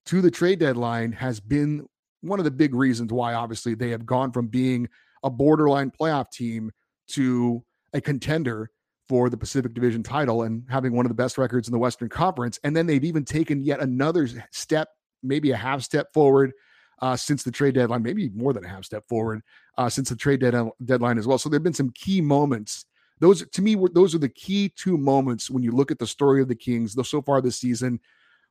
to 0.08 0.22
the 0.22 0.32
trade 0.32 0.60
deadline 0.60 1.12
has 1.12 1.39
been 1.39 1.86
one 2.22 2.39
of 2.39 2.46
the 2.46 2.51
big 2.51 2.74
reasons 2.74 3.12
why, 3.12 3.34
obviously, 3.34 3.75
they 3.75 3.89
have 3.89 4.05
gone 4.05 4.32
from 4.32 4.48
being 4.48 4.88
a 5.24 5.29
borderline 5.29 5.91
playoff 5.91 6.32
team 6.32 6.72
to 7.08 7.63
a 7.94 8.01
contender 8.01 8.70
for 9.07 9.29
the 9.29 9.38
Pacific 9.38 9.74
Division 9.74 10.03
title 10.03 10.43
and 10.43 10.63
having 10.69 10.93
one 10.93 11.05
of 11.05 11.09
the 11.09 11.15
best 11.15 11.38
records 11.38 11.67
in 11.67 11.71
the 11.71 11.79
Western 11.79 12.09
Conference. 12.09 12.59
And 12.63 12.75
then 12.75 12.85
they've 12.88 13.03
even 13.03 13.25
taken 13.25 13.63
yet 13.63 13.79
another 13.79 14.27
step, 14.51 14.89
maybe 15.21 15.51
a 15.51 15.57
half 15.57 15.83
step 15.83 16.12
forward 16.13 16.53
uh, 17.01 17.15
since 17.15 17.43
the 17.43 17.51
trade 17.51 17.75
deadline, 17.75 18.03
maybe 18.03 18.29
more 18.29 18.53
than 18.53 18.65
a 18.65 18.69
half 18.69 18.85
step 18.85 19.07
forward 19.07 19.41
uh, 19.77 19.89
since 19.89 20.09
the 20.09 20.15
trade 20.15 20.39
dead- 20.39 20.69
deadline 20.83 21.17
as 21.17 21.27
well. 21.27 21.38
So 21.38 21.50
there 21.50 21.57
have 21.57 21.63
been 21.63 21.74
some 21.74 21.91
key 21.91 22.21
moments. 22.21 22.85
Those 23.19 23.47
to 23.50 23.62
me, 23.62 23.75
were, 23.75 23.89
those 23.89 24.13
are 24.15 24.19
the 24.19 24.29
key 24.29 24.71
two 24.75 24.97
moments 24.97 25.50
when 25.50 25.63
you 25.63 25.71
look 25.71 25.91
at 25.91 26.00
the 26.00 26.07
story 26.07 26.41
of 26.41 26.47
the 26.47 26.55
Kings 26.55 26.93
though 26.93 27.03
so 27.03 27.21
far 27.21 27.41
this 27.41 27.57
season: 27.57 28.00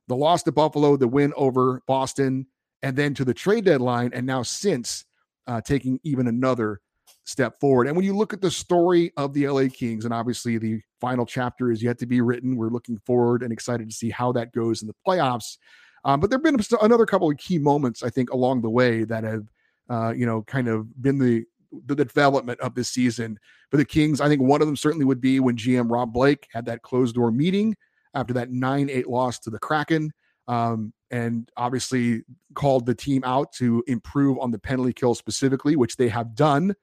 the 0.07 0.15
loss 0.15 0.43
to 0.43 0.51
Buffalo, 0.51 0.97
the 0.97 1.07
win 1.07 1.33
over 1.35 1.81
Boston, 1.87 2.47
and 2.81 2.95
then 2.95 3.13
to 3.13 3.25
the 3.25 3.33
trade 3.33 3.65
deadline, 3.65 4.11
and 4.13 4.25
now 4.25 4.41
since 4.41 5.05
uh, 5.47 5.61
taking 5.61 5.99
even 6.03 6.27
another 6.27 6.81
step 7.25 7.59
forward. 7.59 7.87
And 7.87 7.95
when 7.95 8.05
you 8.05 8.15
look 8.15 8.33
at 8.33 8.41
the 8.41 8.51
story 8.51 9.11
of 9.17 9.33
the 9.33 9.47
LA 9.47 9.67
Kings, 9.71 10.05
and 10.05 10.13
obviously 10.13 10.57
the 10.57 10.81
final 11.01 11.25
chapter 11.25 11.71
is 11.71 11.83
yet 11.83 11.97
to 11.99 12.05
be 12.05 12.21
written, 12.21 12.55
we're 12.55 12.69
looking 12.69 12.97
forward 13.05 13.43
and 13.43 13.51
excited 13.51 13.89
to 13.89 13.95
see 13.95 14.09
how 14.09 14.31
that 14.31 14.53
goes 14.53 14.81
in 14.81 14.87
the 14.87 14.95
playoffs. 15.05 15.57
Um, 16.05 16.19
but 16.19 16.29
there 16.29 16.37
have 16.37 16.43
been 16.43 16.59
another 16.81 17.05
couple 17.05 17.29
of 17.29 17.37
key 17.37 17.57
moments, 17.57 18.03
I 18.03 18.09
think, 18.09 18.31
along 18.31 18.61
the 18.61 18.69
way 18.69 19.03
that 19.05 19.23
have, 19.23 19.47
uh, 19.89 20.13
you 20.15 20.25
know, 20.25 20.43
kind 20.43 20.67
of 20.67 21.01
been 21.01 21.17
the 21.19 21.45
the 21.87 21.95
development 21.95 22.57
of 22.61 22.73
this 22.73 22.87
season 22.87 23.37
for 23.69 23.75
the 23.75 23.83
Kings. 23.83 24.21
I 24.21 24.29
think 24.29 24.41
one 24.41 24.61
of 24.61 24.67
them 24.67 24.77
certainly 24.77 25.03
would 25.03 25.19
be 25.19 25.41
when 25.41 25.57
GM 25.57 25.91
Rob 25.91 26.13
Blake 26.13 26.47
had 26.53 26.65
that 26.67 26.83
closed 26.83 27.15
door 27.15 27.31
meeting 27.31 27.75
after 28.13 28.33
that 28.33 28.49
9 28.49 28.89
8 28.89 29.07
loss 29.07 29.39
to 29.39 29.49
the 29.49 29.59
Kraken. 29.59 30.11
Um, 30.47 30.93
and 31.11 31.49
obviously 31.57 32.23
called 32.53 32.85
the 32.85 32.95
team 32.95 33.23
out 33.25 33.51
to 33.53 33.83
improve 33.87 34.37
on 34.39 34.51
the 34.51 34.59
penalty 34.59 34.93
kill 34.93 35.15
specifically, 35.15 35.75
which 35.75 35.97
they 35.97 36.07
have 36.07 36.35
done. 36.35 36.75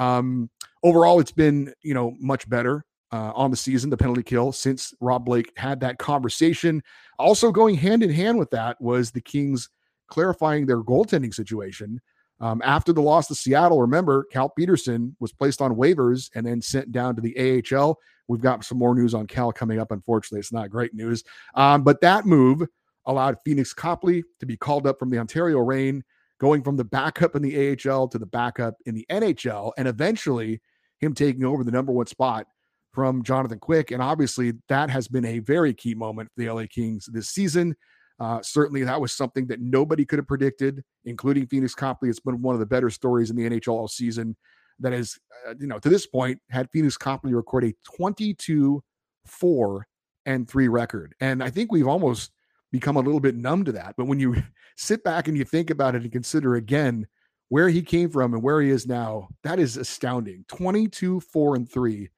Um, 0.00 0.50
overall, 0.82 1.20
it's 1.20 1.30
been 1.32 1.72
you 1.82 1.94
know 1.94 2.16
much 2.18 2.48
better 2.48 2.84
uh, 3.12 3.32
on 3.34 3.50
the 3.50 3.56
season, 3.56 3.90
the 3.90 3.96
penalty 3.96 4.22
kill 4.22 4.52
since 4.52 4.94
Rob 5.00 5.24
Blake 5.24 5.52
had 5.56 5.80
that 5.80 5.98
conversation. 5.98 6.82
Also, 7.18 7.52
going 7.52 7.74
hand 7.74 8.02
in 8.02 8.10
hand 8.10 8.38
with 8.38 8.50
that 8.50 8.80
was 8.80 9.10
the 9.10 9.20
Kings 9.20 9.68
clarifying 10.08 10.66
their 10.66 10.82
goaltending 10.82 11.34
situation. 11.34 12.00
Um, 12.40 12.62
after 12.64 12.92
the 12.92 13.02
loss 13.02 13.26
to 13.28 13.34
Seattle, 13.34 13.82
remember 13.82 14.24
Cal 14.32 14.48
Petersen 14.48 15.14
was 15.20 15.32
placed 15.32 15.60
on 15.60 15.76
waivers 15.76 16.30
and 16.34 16.46
then 16.46 16.62
sent 16.62 16.90
down 16.90 17.14
to 17.16 17.20
the 17.20 17.62
AHL. 17.74 17.98
We've 18.28 18.40
got 18.40 18.64
some 18.64 18.78
more 18.78 18.94
news 18.94 19.12
on 19.12 19.26
Cal 19.26 19.52
coming 19.52 19.78
up. 19.78 19.92
Unfortunately, 19.92 20.40
it's 20.40 20.52
not 20.52 20.70
great 20.70 20.94
news. 20.94 21.22
Um, 21.54 21.82
but 21.82 22.00
that 22.00 22.24
move 22.24 22.66
allowed 23.04 23.36
Pheonix 23.46 23.76
Copley 23.76 24.24
to 24.38 24.46
be 24.46 24.56
called 24.56 24.86
up 24.86 24.98
from 24.98 25.10
the 25.10 25.18
Ontario 25.18 25.58
Reign 25.58 26.02
going 26.40 26.62
from 26.62 26.76
the 26.76 26.84
backup 26.84 27.36
in 27.36 27.42
the 27.42 27.76
AHL 27.86 28.08
to 28.08 28.18
the 28.18 28.26
backup 28.26 28.74
in 28.86 28.94
the 28.94 29.06
NHL, 29.10 29.72
and 29.76 29.86
eventually 29.86 30.60
him 30.98 31.14
taking 31.14 31.44
over 31.44 31.62
the 31.62 31.70
number 31.70 31.92
one 31.92 32.06
spot 32.06 32.46
from 32.92 33.22
Jonathan 33.22 33.58
Quick. 33.58 33.90
And 33.90 34.02
obviously, 34.02 34.54
that 34.68 34.90
has 34.90 35.06
been 35.06 35.24
a 35.24 35.38
very 35.40 35.74
key 35.74 35.94
moment 35.94 36.30
for 36.34 36.42
the 36.42 36.50
LA 36.50 36.64
Kings 36.68 37.08
this 37.12 37.28
season. 37.28 37.76
Uh, 38.18 38.40
certainly, 38.42 38.84
that 38.84 39.00
was 39.00 39.12
something 39.12 39.46
that 39.46 39.60
nobody 39.60 40.04
could 40.04 40.18
have 40.18 40.26
predicted, 40.26 40.82
including 41.04 41.46
Pheonix 41.46 41.76
Copley. 41.76 42.08
It's 42.08 42.20
been 42.20 42.42
one 42.42 42.54
of 42.54 42.60
the 42.60 42.66
better 42.66 42.90
stories 42.90 43.30
in 43.30 43.36
the 43.36 43.48
NHL 43.48 43.72
all 43.72 43.88
season. 43.88 44.36
That 44.78 44.92
is, 44.92 45.18
uh, 45.48 45.54
you 45.58 45.66
know, 45.66 45.78
to 45.78 45.88
this 45.88 46.06
point, 46.06 46.40
had 46.50 46.70
Pheonix 46.72 46.98
Copley 46.98 47.34
record 47.34 47.64
a 47.64 47.74
22 47.96 48.82
4 49.26 49.86
and 50.26 50.48
3 50.48 50.68
record. 50.68 51.14
And 51.20 51.42
I 51.42 51.50
think 51.50 51.70
we've 51.70 51.86
almost 51.86 52.30
become 52.72 52.96
a 52.96 53.00
little 53.00 53.20
bit 53.20 53.36
numb 53.36 53.64
to 53.64 53.72
that. 53.72 53.94
But 53.96 54.06
when 54.06 54.20
you 54.20 54.36
sit 54.76 55.04
back 55.04 55.28
and 55.28 55.36
you 55.36 55.44
think 55.44 55.70
about 55.70 55.94
it 55.94 56.02
and 56.02 56.12
consider 56.12 56.54
again 56.54 57.06
where 57.48 57.68
he 57.68 57.82
came 57.82 58.08
from 58.10 58.32
and 58.32 58.42
where 58.42 58.60
he 58.60 58.70
is 58.70 58.86
now, 58.86 59.28
that 59.42 59.58
is 59.58 59.76
astounding. 59.76 60.44
22, 60.48 61.20
4, 61.20 61.56
and 61.56 61.70
3, 61.70 62.08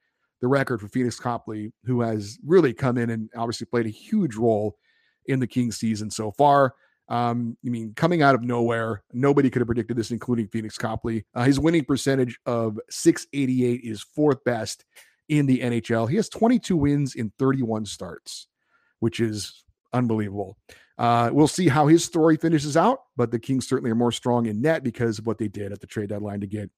the 0.41 0.47
record 0.47 0.79
for 0.79 0.87
Pheonix 0.87 1.19
Copley, 1.19 1.73
who 1.85 2.01
has 2.01 2.37
really 2.45 2.73
come 2.73 2.97
in 2.97 3.09
and 3.09 3.29
obviously 3.35 3.65
played 3.65 3.87
a 3.87 3.89
huge 3.89 4.35
role 4.35 4.77
in 5.25 5.39
the 5.39 5.47
Kings 5.47 5.77
season 5.77 6.11
so 6.11 6.31
far. 6.31 6.75
Um, 7.09 7.57
I 7.65 7.69
mean, 7.69 7.93
coming 7.95 8.21
out 8.21 8.35
of 8.35 8.43
nowhere, 8.43 9.03
nobody 9.11 9.49
could 9.49 9.59
have 9.59 9.67
predicted 9.67 9.97
this, 9.97 10.11
including 10.11 10.47
Pheonix 10.47 10.77
Copley. 10.77 11.25
Uh, 11.33 11.43
his 11.43 11.59
winning 11.59 11.83
percentage 11.83 12.39
of 12.45 12.79
688 12.89 13.81
is 13.83 14.01
fourth 14.01 14.43
best 14.43 14.85
in 15.29 15.45
the 15.45 15.59
NHL. 15.59 16.09
He 16.09 16.15
has 16.15 16.29
22 16.29 16.77
wins 16.77 17.15
in 17.15 17.31
31 17.39 17.85
starts, 17.85 18.47
which 18.99 19.19
is 19.19 19.62
unbelievable. 19.93 20.57
Uh, 20.97 21.29
we'll 21.33 21.47
see 21.47 21.67
how 21.67 21.87
his 21.87 22.03
story 22.03 22.37
finishes 22.37 22.77
out, 22.77 22.99
but 23.17 23.31
the 23.31 23.39
Kings 23.39 23.67
certainly 23.67 23.91
are 23.91 23.95
more 23.95 24.11
strong 24.11 24.45
in 24.45 24.61
net 24.61 24.83
because 24.83 25.19
of 25.19 25.25
what 25.25 25.37
they 25.37 25.47
did 25.47 25.71
at 25.71 25.81
the 25.81 25.87
trade 25.87 26.09
deadline 26.09 26.39
to 26.41 26.47
get 26.47 26.69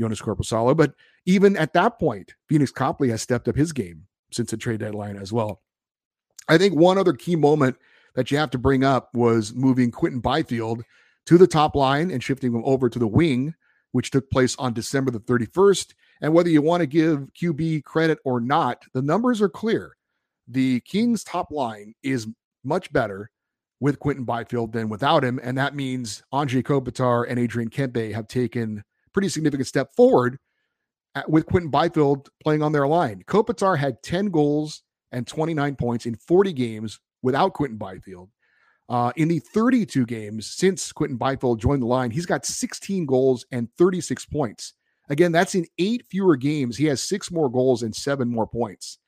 Joonas 0.00 0.22
Korpisalo. 0.22 0.76
But 0.76 0.94
even 1.24 1.56
at 1.56 1.72
that 1.72 1.98
point, 1.98 2.34
Pheonix 2.50 2.72
Copley 2.72 3.08
has 3.10 3.22
stepped 3.22 3.48
up 3.48 3.56
his 3.56 3.72
game 3.72 4.06
since 4.30 4.50
the 4.50 4.56
trade 4.56 4.80
deadline 4.80 5.16
as 5.16 5.32
well. 5.32 5.62
I 6.48 6.58
think 6.58 6.74
one 6.74 6.98
other 6.98 7.12
key 7.12 7.34
moment 7.34 7.76
that 8.14 8.30
you 8.30 8.38
have 8.38 8.50
to 8.50 8.58
bring 8.58 8.84
up 8.84 9.10
was 9.14 9.52
moving 9.54 9.90
Quinton 9.90 10.20
Byfield 10.20 10.84
to 11.26 11.36
the 11.36 11.46
top 11.46 11.74
line 11.74 12.10
and 12.10 12.22
shifting 12.22 12.52
him 12.52 12.62
over 12.64 12.88
to 12.88 12.98
the 12.98 13.06
wing, 13.06 13.54
which 13.92 14.10
took 14.10 14.30
place 14.30 14.56
on 14.58 14.72
December 14.72 15.10
the 15.10 15.20
31st. 15.20 15.94
And 16.22 16.32
whether 16.32 16.48
you 16.48 16.62
want 16.62 16.80
to 16.80 16.86
give 16.86 17.28
QB 17.40 17.84
credit 17.84 18.18
or 18.24 18.40
not, 18.40 18.82
the 18.94 19.02
numbers 19.02 19.42
are 19.42 19.48
clear. 19.48 19.96
The 20.48 20.80
Kings' 20.80 21.24
top 21.24 21.50
line 21.50 21.94
is 22.02 22.28
much 22.66 22.92
better 22.92 23.30
with 23.80 23.98
Quinton 23.98 24.24
Byfield 24.24 24.72
than 24.72 24.88
without 24.88 25.24
him. 25.24 25.38
And 25.42 25.56
that 25.58 25.74
means 25.74 26.22
Anze 26.32 26.62
Kopitar 26.62 27.26
and 27.28 27.38
Adrian 27.38 27.70
Kempe 27.70 28.12
have 28.12 28.26
taken 28.26 28.82
pretty 29.12 29.28
significant 29.28 29.66
step 29.66 29.94
forward 29.94 30.38
at, 31.14 31.28
with 31.28 31.46
Quinton 31.46 31.70
Byfield 31.70 32.28
playing 32.42 32.62
on 32.62 32.72
their 32.72 32.86
line. 32.86 33.22
Kopitar 33.26 33.78
had 33.78 34.02
10 34.02 34.30
goals 34.30 34.82
and 35.12 35.26
29 35.26 35.76
points 35.76 36.06
in 36.06 36.14
40 36.14 36.52
games 36.52 37.00
without 37.22 37.54
Quinton 37.54 37.78
Byfield. 37.78 38.30
Uh, 38.88 39.12
in 39.16 39.26
the 39.26 39.40
32 39.40 40.06
games 40.06 40.46
since 40.46 40.92
Quinton 40.92 41.16
Byfield 41.16 41.60
joined 41.60 41.82
the 41.82 41.86
line, 41.86 42.10
he's 42.10 42.26
got 42.26 42.46
16 42.46 43.04
goals 43.04 43.44
and 43.50 43.68
36 43.76 44.26
points. 44.26 44.74
Again, 45.08 45.32
that's 45.32 45.54
in 45.54 45.66
eight 45.78 46.04
fewer 46.08 46.36
games. 46.36 46.76
He 46.76 46.86
has 46.86 47.02
six 47.02 47.30
more 47.30 47.50
goals 47.50 47.82
and 47.82 47.94
seven 47.94 48.28
more 48.28 48.46
points. 48.46 48.98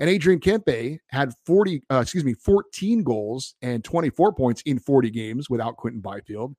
And 0.00 0.08
Adrian 0.08 0.40
Kempe 0.40 0.98
had 1.08 1.34
40, 1.44 1.82
uh, 1.90 2.00
excuse 2.00 2.24
me, 2.24 2.32
14 2.32 3.02
goals 3.02 3.54
and 3.60 3.84
24 3.84 4.32
points 4.32 4.62
in 4.62 4.78
40 4.78 5.10
games 5.10 5.50
without 5.50 5.76
Quinton 5.76 6.00
Byfield. 6.00 6.56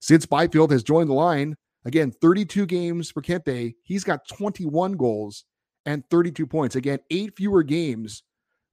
Since 0.00 0.26
Byfield 0.26 0.70
has 0.70 0.82
joined 0.82 1.08
the 1.08 1.14
line, 1.14 1.56
again, 1.86 2.12
32 2.12 2.66
games 2.66 3.10
for 3.10 3.22
Kempe, 3.22 3.74
he's 3.82 4.04
got 4.04 4.28
21 4.28 4.92
goals 4.92 5.44
and 5.86 6.04
32 6.10 6.46
points. 6.46 6.76
Again, 6.76 6.98
eight 7.10 7.34
fewer 7.34 7.62
games 7.62 8.22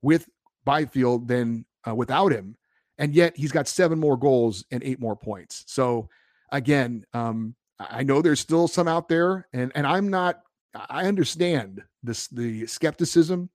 with 0.02 0.28
Byfield 0.66 1.30
than 1.30 1.66
uh, 1.88 1.96
without 1.96 2.34
him. 2.34 2.58
and 2.98 3.16
yet 3.16 3.36
he's 3.36 3.52
got 3.52 3.68
seven 3.68 3.98
more 3.98 4.18
goals 4.18 4.64
and 4.72 4.84
eight 4.84 5.00
more 5.00 5.16
points. 5.16 5.64
So 5.68 6.10
again, 6.52 7.04
um, 7.14 7.56
I 7.80 8.04
know 8.04 8.22
there's 8.22 8.40
still 8.40 8.68
some 8.68 8.88
out 8.88 9.08
there, 9.10 9.48
and 9.54 9.72
and 9.74 9.88
I'm 9.88 10.10
not. 10.10 10.42
I 10.76 11.06
understand 11.06 11.82
this 12.04 12.28
the 12.28 12.68
skepticism 12.68 13.50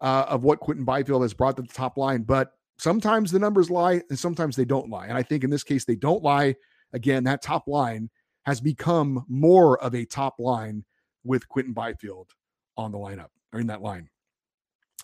uh, 0.00 0.26
of 0.28 0.44
what 0.44 0.60
Quinton 0.60 0.84
Byfield 0.84 1.22
has 1.22 1.34
brought 1.34 1.56
to 1.56 1.62
the 1.62 1.68
top 1.68 1.96
line, 1.96 2.22
but 2.22 2.52
sometimes 2.78 3.30
the 3.30 3.38
numbers 3.38 3.70
lie 3.70 4.02
and 4.08 4.18
sometimes 4.18 4.56
they 4.56 4.64
don't 4.64 4.88
lie. 4.88 5.06
And 5.06 5.16
I 5.16 5.22
think 5.22 5.44
in 5.44 5.50
this 5.50 5.62
case 5.62 5.84
they 5.84 5.96
don't 5.96 6.22
lie. 6.22 6.56
Again, 6.92 7.24
that 7.24 7.42
top 7.42 7.68
line 7.68 8.10
has 8.44 8.60
become 8.60 9.24
more 9.28 9.80
of 9.82 9.94
a 9.94 10.04
top 10.04 10.36
line 10.38 10.84
with 11.24 11.48
Quinton 11.48 11.74
Byfield 11.74 12.30
on 12.76 12.90
the 12.90 12.98
lineup 12.98 13.28
or 13.52 13.60
in 13.60 13.66
that 13.66 13.82
line. 13.82 14.08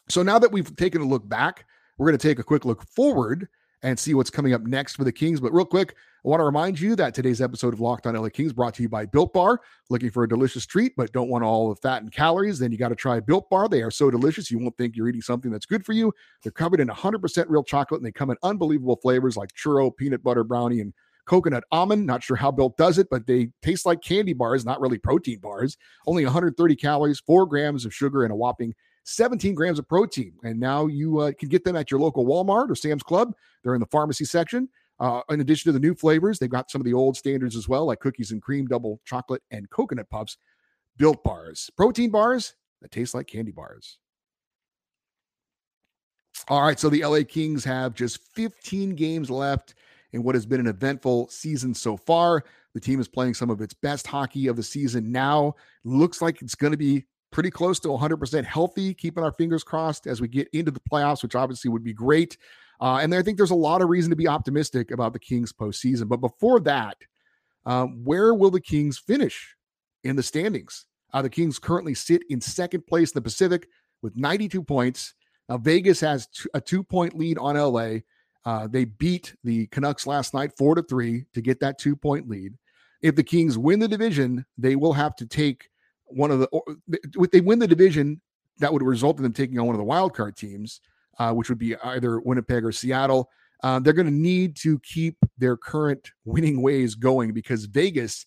So 0.08 0.22
now 0.22 0.38
that 0.38 0.50
we've 0.50 0.74
taken 0.76 1.02
a 1.02 1.06
look 1.06 1.28
back, 1.28 1.66
we're 1.98 2.06
going 2.06 2.18
to 2.18 2.28
take 2.28 2.38
a 2.38 2.44
quick 2.44 2.64
look 2.64 2.82
forward 2.88 3.48
and 3.86 3.96
see 3.96 4.14
what's 4.14 4.30
coming 4.30 4.52
up 4.52 4.62
next 4.62 4.96
for 4.96 5.04
the 5.04 5.12
Kings. 5.12 5.38
But 5.38 5.54
real 5.54 5.64
quick, 5.64 5.94
I 6.24 6.28
want 6.28 6.40
to 6.40 6.44
remind 6.44 6.80
you 6.80 6.96
that 6.96 7.14
today's 7.14 7.40
episode 7.40 7.72
of 7.72 7.78
Locked 7.78 8.08
on 8.08 8.16
LA 8.16 8.30
Kings 8.30 8.52
brought 8.52 8.74
to 8.74 8.82
you 8.82 8.88
by 8.88 9.06
Built 9.06 9.32
Bar. 9.32 9.60
Looking 9.90 10.10
for 10.10 10.24
a 10.24 10.28
delicious 10.28 10.66
treat, 10.66 10.94
but 10.96 11.12
don't 11.12 11.28
want 11.28 11.44
all 11.44 11.68
the 11.68 11.76
fat 11.76 12.02
and 12.02 12.10
calories? 12.10 12.58
Then 12.58 12.72
you 12.72 12.78
got 12.78 12.88
to 12.88 12.96
try 12.96 13.20
Built 13.20 13.48
Bar. 13.48 13.68
They 13.68 13.82
are 13.82 13.92
so 13.92 14.10
delicious, 14.10 14.50
you 14.50 14.58
won't 14.58 14.76
think 14.76 14.96
you're 14.96 15.08
eating 15.08 15.22
something 15.22 15.52
that's 15.52 15.66
good 15.66 15.86
for 15.86 15.92
you. 15.92 16.12
They're 16.42 16.50
covered 16.50 16.80
in 16.80 16.88
100% 16.88 17.44
real 17.48 17.62
chocolate, 17.62 18.00
and 18.00 18.06
they 18.06 18.10
come 18.10 18.28
in 18.30 18.36
unbelievable 18.42 18.96
flavors 18.96 19.36
like 19.36 19.50
churro, 19.52 19.96
peanut 19.96 20.24
butter 20.24 20.42
brownie, 20.42 20.80
and 20.80 20.92
coconut 21.24 21.62
almond. 21.70 22.06
Not 22.06 22.24
sure 22.24 22.36
how 22.36 22.50
Built 22.50 22.76
does 22.76 22.98
it, 22.98 23.06
but 23.08 23.28
they 23.28 23.50
taste 23.62 23.86
like 23.86 24.02
candy 24.02 24.32
bars, 24.32 24.64
not 24.64 24.80
really 24.80 24.98
protein 24.98 25.38
bars. 25.38 25.76
Only 26.08 26.24
130 26.24 26.74
calories, 26.74 27.20
four 27.20 27.46
grams 27.46 27.84
of 27.84 27.94
sugar, 27.94 28.24
and 28.24 28.32
a 28.32 28.36
whopping 28.36 28.74
17 29.06 29.54
grams 29.54 29.78
of 29.78 29.88
protein. 29.88 30.32
And 30.42 30.58
now 30.58 30.86
you 30.86 31.20
uh, 31.20 31.32
can 31.38 31.48
get 31.48 31.64
them 31.64 31.76
at 31.76 31.90
your 31.90 32.00
local 32.00 32.26
Walmart 32.26 32.70
or 32.70 32.74
Sam's 32.74 33.04
Club. 33.04 33.34
They're 33.62 33.74
in 33.74 33.80
the 33.80 33.86
pharmacy 33.86 34.24
section. 34.24 34.68
Uh, 34.98 35.20
in 35.30 35.40
addition 35.40 35.68
to 35.68 35.72
the 35.72 35.84
new 35.84 35.94
flavors, 35.94 36.38
they've 36.38 36.50
got 36.50 36.70
some 36.70 36.80
of 36.80 36.84
the 36.84 36.92
old 36.92 37.16
standards 37.16 37.54
as 37.54 37.68
well, 37.68 37.86
like 37.86 38.00
cookies 38.00 38.32
and 38.32 38.42
cream, 38.42 38.66
double 38.66 39.00
chocolate, 39.04 39.42
and 39.50 39.70
coconut 39.70 40.10
puffs. 40.10 40.38
Built 40.96 41.22
bars, 41.22 41.70
protein 41.76 42.10
bars 42.10 42.54
that 42.80 42.90
taste 42.90 43.14
like 43.14 43.26
candy 43.26 43.52
bars. 43.52 43.98
All 46.48 46.62
right, 46.62 46.78
so 46.78 46.88
the 46.88 47.04
LA 47.04 47.20
Kings 47.28 47.64
have 47.64 47.94
just 47.94 48.20
15 48.34 48.94
games 48.94 49.30
left 49.30 49.74
in 50.12 50.22
what 50.22 50.34
has 50.34 50.46
been 50.46 50.60
an 50.60 50.66
eventful 50.66 51.28
season 51.28 51.74
so 51.74 51.96
far. 51.96 52.44
The 52.74 52.80
team 52.80 52.98
is 52.98 53.08
playing 53.08 53.34
some 53.34 53.50
of 53.50 53.60
its 53.60 53.74
best 53.74 54.06
hockey 54.06 54.46
of 54.46 54.56
the 54.56 54.62
season 54.62 55.12
now. 55.12 55.54
Looks 55.84 56.22
like 56.22 56.40
it's 56.40 56.54
going 56.54 56.72
to 56.72 56.78
be 56.78 57.04
pretty 57.36 57.50
close 57.50 57.78
to 57.78 57.88
100% 57.88 58.44
healthy, 58.46 58.94
keeping 58.94 59.22
our 59.22 59.30
fingers 59.30 59.62
crossed 59.62 60.06
as 60.06 60.22
we 60.22 60.26
get 60.26 60.48
into 60.54 60.70
the 60.70 60.80
playoffs, 60.90 61.22
which 61.22 61.34
obviously 61.34 61.70
would 61.70 61.84
be 61.84 61.92
great. 61.92 62.38
Uh, 62.80 63.00
and 63.02 63.14
I 63.14 63.20
think 63.20 63.36
there's 63.36 63.50
a 63.50 63.54
lot 63.54 63.82
of 63.82 63.90
reason 63.90 64.08
to 64.08 64.16
be 64.16 64.26
optimistic 64.26 64.90
about 64.90 65.12
the 65.12 65.18
Kings 65.18 65.52
postseason. 65.52 66.08
But 66.08 66.22
before 66.22 66.60
that, 66.60 66.96
um, 67.66 68.02
where 68.04 68.32
will 68.32 68.50
the 68.50 68.58
Kings 68.58 68.96
finish 68.96 69.54
in 70.02 70.16
the 70.16 70.22
standings? 70.22 70.86
Uh, 71.12 71.20
the 71.20 71.28
Kings 71.28 71.58
currently 71.58 71.92
sit 71.92 72.22
in 72.30 72.40
second 72.40 72.86
place 72.86 73.10
in 73.10 73.18
the 73.18 73.20
Pacific 73.20 73.68
with 74.00 74.16
92 74.16 74.62
points. 74.62 75.12
Now, 75.50 75.58
Vegas 75.58 76.00
has 76.00 76.28
t- 76.28 76.48
a 76.54 76.60
two 76.62 76.82
point 76.82 77.18
lead 77.18 77.36
on 77.36 77.54
LA. 77.54 77.98
Uh, 78.46 78.66
they 78.66 78.86
beat 78.86 79.36
the 79.44 79.66
Canucks 79.66 80.06
last 80.06 80.32
night 80.32 80.56
four 80.56 80.74
to 80.74 80.82
three 80.82 81.26
to 81.34 81.42
get 81.42 81.60
that 81.60 81.78
two 81.78 81.96
point 81.96 82.30
lead. 82.30 82.54
If 83.02 83.14
the 83.14 83.22
Kings 83.22 83.58
win 83.58 83.78
the 83.78 83.88
division, 83.88 84.46
they 84.56 84.74
will 84.74 84.94
have 84.94 85.14
to 85.16 85.26
take 85.26 85.68
one 86.06 86.30
of 86.30 86.40
the. 86.40 86.48
If 86.88 87.30
they 87.30 87.40
win 87.40 87.58
the 87.58 87.68
division, 87.68 88.20
that 88.58 88.72
would 88.72 88.82
result 88.82 89.16
in 89.18 89.22
them 89.22 89.32
taking 89.32 89.58
on 89.58 89.66
one 89.66 89.74
of 89.74 89.78
the 89.78 89.84
wild 89.84 90.14
card 90.14 90.36
teams 90.36 90.80
uh, 91.18 91.32
which 91.32 91.48
would 91.48 91.58
be 91.58 91.76
either 91.76 92.20
Winnipeg 92.20 92.64
or 92.64 92.72
Seattle. 92.72 93.30
Uh, 93.62 93.78
they're 93.78 93.92
going 93.92 94.06
to 94.06 94.12
need 94.12 94.54
to 94.56 94.78
keep 94.80 95.16
their 95.38 95.56
current 95.56 96.10
winning 96.24 96.60
ways 96.62 96.94
going 96.94 97.32
because 97.32 97.64
Vegas 97.66 98.26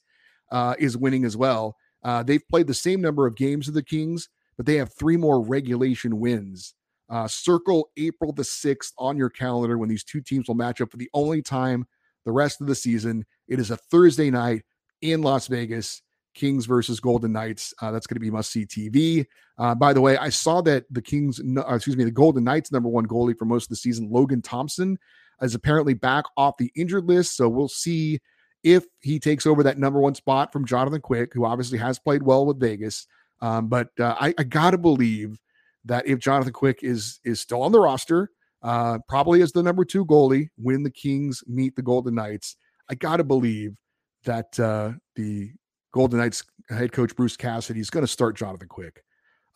uh, 0.51 0.75
is 0.79 0.97
winning 0.97 1.23
as 1.23 1.37
well. 1.37 1.75
Uh, 2.03 2.23
they've 2.23 2.47
played 2.47 2.67
the 2.67 2.73
same 2.73 3.01
number 3.01 3.27
of 3.27 3.35
games 3.35 3.67
of 3.67 3.73
the 3.73 3.83
Kings, 3.83 4.29
but 4.57 4.65
they 4.65 4.75
have 4.75 4.91
three 4.93 5.17
more 5.17 5.41
regulation 5.41 6.19
wins. 6.19 6.73
Uh, 7.09 7.27
circle 7.27 7.89
April 7.97 8.31
the 8.31 8.43
6th 8.43 8.93
on 8.97 9.17
your 9.17 9.29
calendar 9.29 9.77
when 9.77 9.89
these 9.89 10.03
two 10.03 10.21
teams 10.21 10.47
will 10.47 10.55
match 10.55 10.79
up 10.81 10.91
for 10.91 10.97
the 10.97 11.09
only 11.13 11.41
time 11.41 11.85
the 12.25 12.31
rest 12.31 12.61
of 12.61 12.67
the 12.67 12.75
season. 12.75 13.25
It 13.47 13.59
is 13.59 13.71
a 13.71 13.77
Thursday 13.77 14.29
night 14.29 14.63
in 15.01 15.21
Las 15.21 15.47
Vegas. 15.47 16.01
Kings 16.33 16.65
versus 16.65 16.99
Golden 16.99 17.31
Knights. 17.31 17.73
Uh, 17.81 17.91
that's 17.91 18.07
going 18.07 18.15
to 18.15 18.21
be 18.21 18.31
must 18.31 18.51
see 18.51 18.65
TV. 18.65 19.25
Uh, 19.57 19.75
by 19.75 19.93
the 19.93 20.01
way, 20.01 20.17
I 20.17 20.29
saw 20.29 20.61
that 20.61 20.85
the 20.89 21.01
Kings, 21.01 21.39
uh, 21.39 21.75
excuse 21.75 21.97
me, 21.97 22.03
the 22.03 22.11
Golden 22.11 22.43
Knights 22.43 22.71
number 22.71 22.89
one 22.89 23.05
goalie 23.05 23.37
for 23.37 23.45
most 23.45 23.65
of 23.65 23.69
the 23.69 23.75
season, 23.75 24.09
Logan 24.11 24.41
Thompson, 24.41 24.97
is 25.41 25.55
apparently 25.55 25.93
back 25.93 26.25
off 26.37 26.57
the 26.57 26.71
injured 26.75 27.05
list. 27.05 27.35
So 27.35 27.49
we'll 27.49 27.67
see 27.67 28.19
if 28.63 28.85
he 29.01 29.19
takes 29.19 29.45
over 29.45 29.63
that 29.63 29.77
number 29.77 29.99
one 29.99 30.15
spot 30.15 30.51
from 30.51 30.65
Jonathan 30.65 31.01
Quick, 31.01 31.33
who 31.33 31.45
obviously 31.45 31.77
has 31.77 31.99
played 31.99 32.23
well 32.23 32.45
with 32.45 32.59
Vegas. 32.59 33.07
Um, 33.41 33.67
but 33.67 33.89
uh, 33.99 34.15
I, 34.19 34.33
I 34.37 34.43
got 34.43 34.71
to 34.71 34.77
believe 34.77 35.39
that 35.85 36.07
if 36.07 36.19
Jonathan 36.19 36.53
Quick 36.53 36.79
is 36.83 37.19
is 37.23 37.39
still 37.39 37.63
on 37.63 37.71
the 37.71 37.79
roster, 37.79 38.29
uh, 38.61 38.99
probably 39.07 39.41
as 39.41 39.53
the 39.53 39.63
number 39.63 39.85
two 39.85 40.05
goalie 40.05 40.49
when 40.57 40.83
the 40.83 40.91
Kings 40.91 41.43
meet 41.47 41.75
the 41.75 41.81
Golden 41.81 42.15
Knights, 42.15 42.57
I 42.89 42.95
got 42.95 43.17
to 43.17 43.23
believe 43.23 43.77
that 44.25 44.59
uh, 44.59 44.93
the 45.15 45.51
Golden 45.91 46.19
Knights 46.19 46.43
head 46.69 46.91
coach 46.91 47.15
Bruce 47.15 47.35
Cassidy 47.35 47.79
is 47.79 47.89
going 47.89 48.03
to 48.03 48.11
start 48.11 48.37
Jonathan 48.37 48.67
Quick 48.67 49.03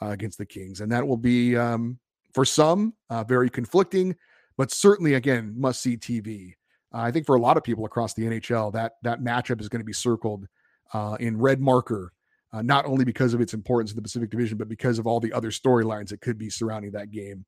uh, 0.01 0.09
against 0.09 0.37
the 0.37 0.45
Kings, 0.45 0.81
and 0.81 0.91
that 0.91 1.07
will 1.07 1.17
be 1.17 1.55
um, 1.55 1.99
for 2.33 2.45
some 2.45 2.93
uh, 3.09 3.23
very 3.23 3.49
conflicting, 3.49 4.15
but 4.57 4.71
certainly 4.71 5.13
again 5.13 5.53
must 5.57 5.81
see 5.81 5.97
TV. 5.97 6.53
Uh, 6.93 7.01
I 7.01 7.11
think 7.11 7.25
for 7.25 7.35
a 7.35 7.41
lot 7.41 7.57
of 7.57 7.63
people 7.63 7.85
across 7.85 8.13
the 8.13 8.23
NHL, 8.23 8.73
that 8.73 8.93
that 9.03 9.21
matchup 9.21 9.61
is 9.61 9.69
going 9.69 9.81
to 9.81 9.85
be 9.85 9.93
circled 9.93 10.47
uh, 10.93 11.17
in 11.19 11.37
red 11.37 11.59
marker, 11.59 12.13
uh, 12.51 12.61
not 12.61 12.85
only 12.85 13.05
because 13.05 13.33
of 13.33 13.41
its 13.41 13.53
importance 13.53 13.91
in 13.91 13.95
the 13.95 14.01
Pacific 14.01 14.29
Division, 14.29 14.57
but 14.57 14.69
because 14.69 14.99
of 14.99 15.07
all 15.07 15.19
the 15.19 15.33
other 15.33 15.51
storylines 15.51 16.09
that 16.09 16.21
could 16.21 16.37
be 16.37 16.49
surrounding 16.49 16.91
that 16.91 17.11
game 17.11 17.45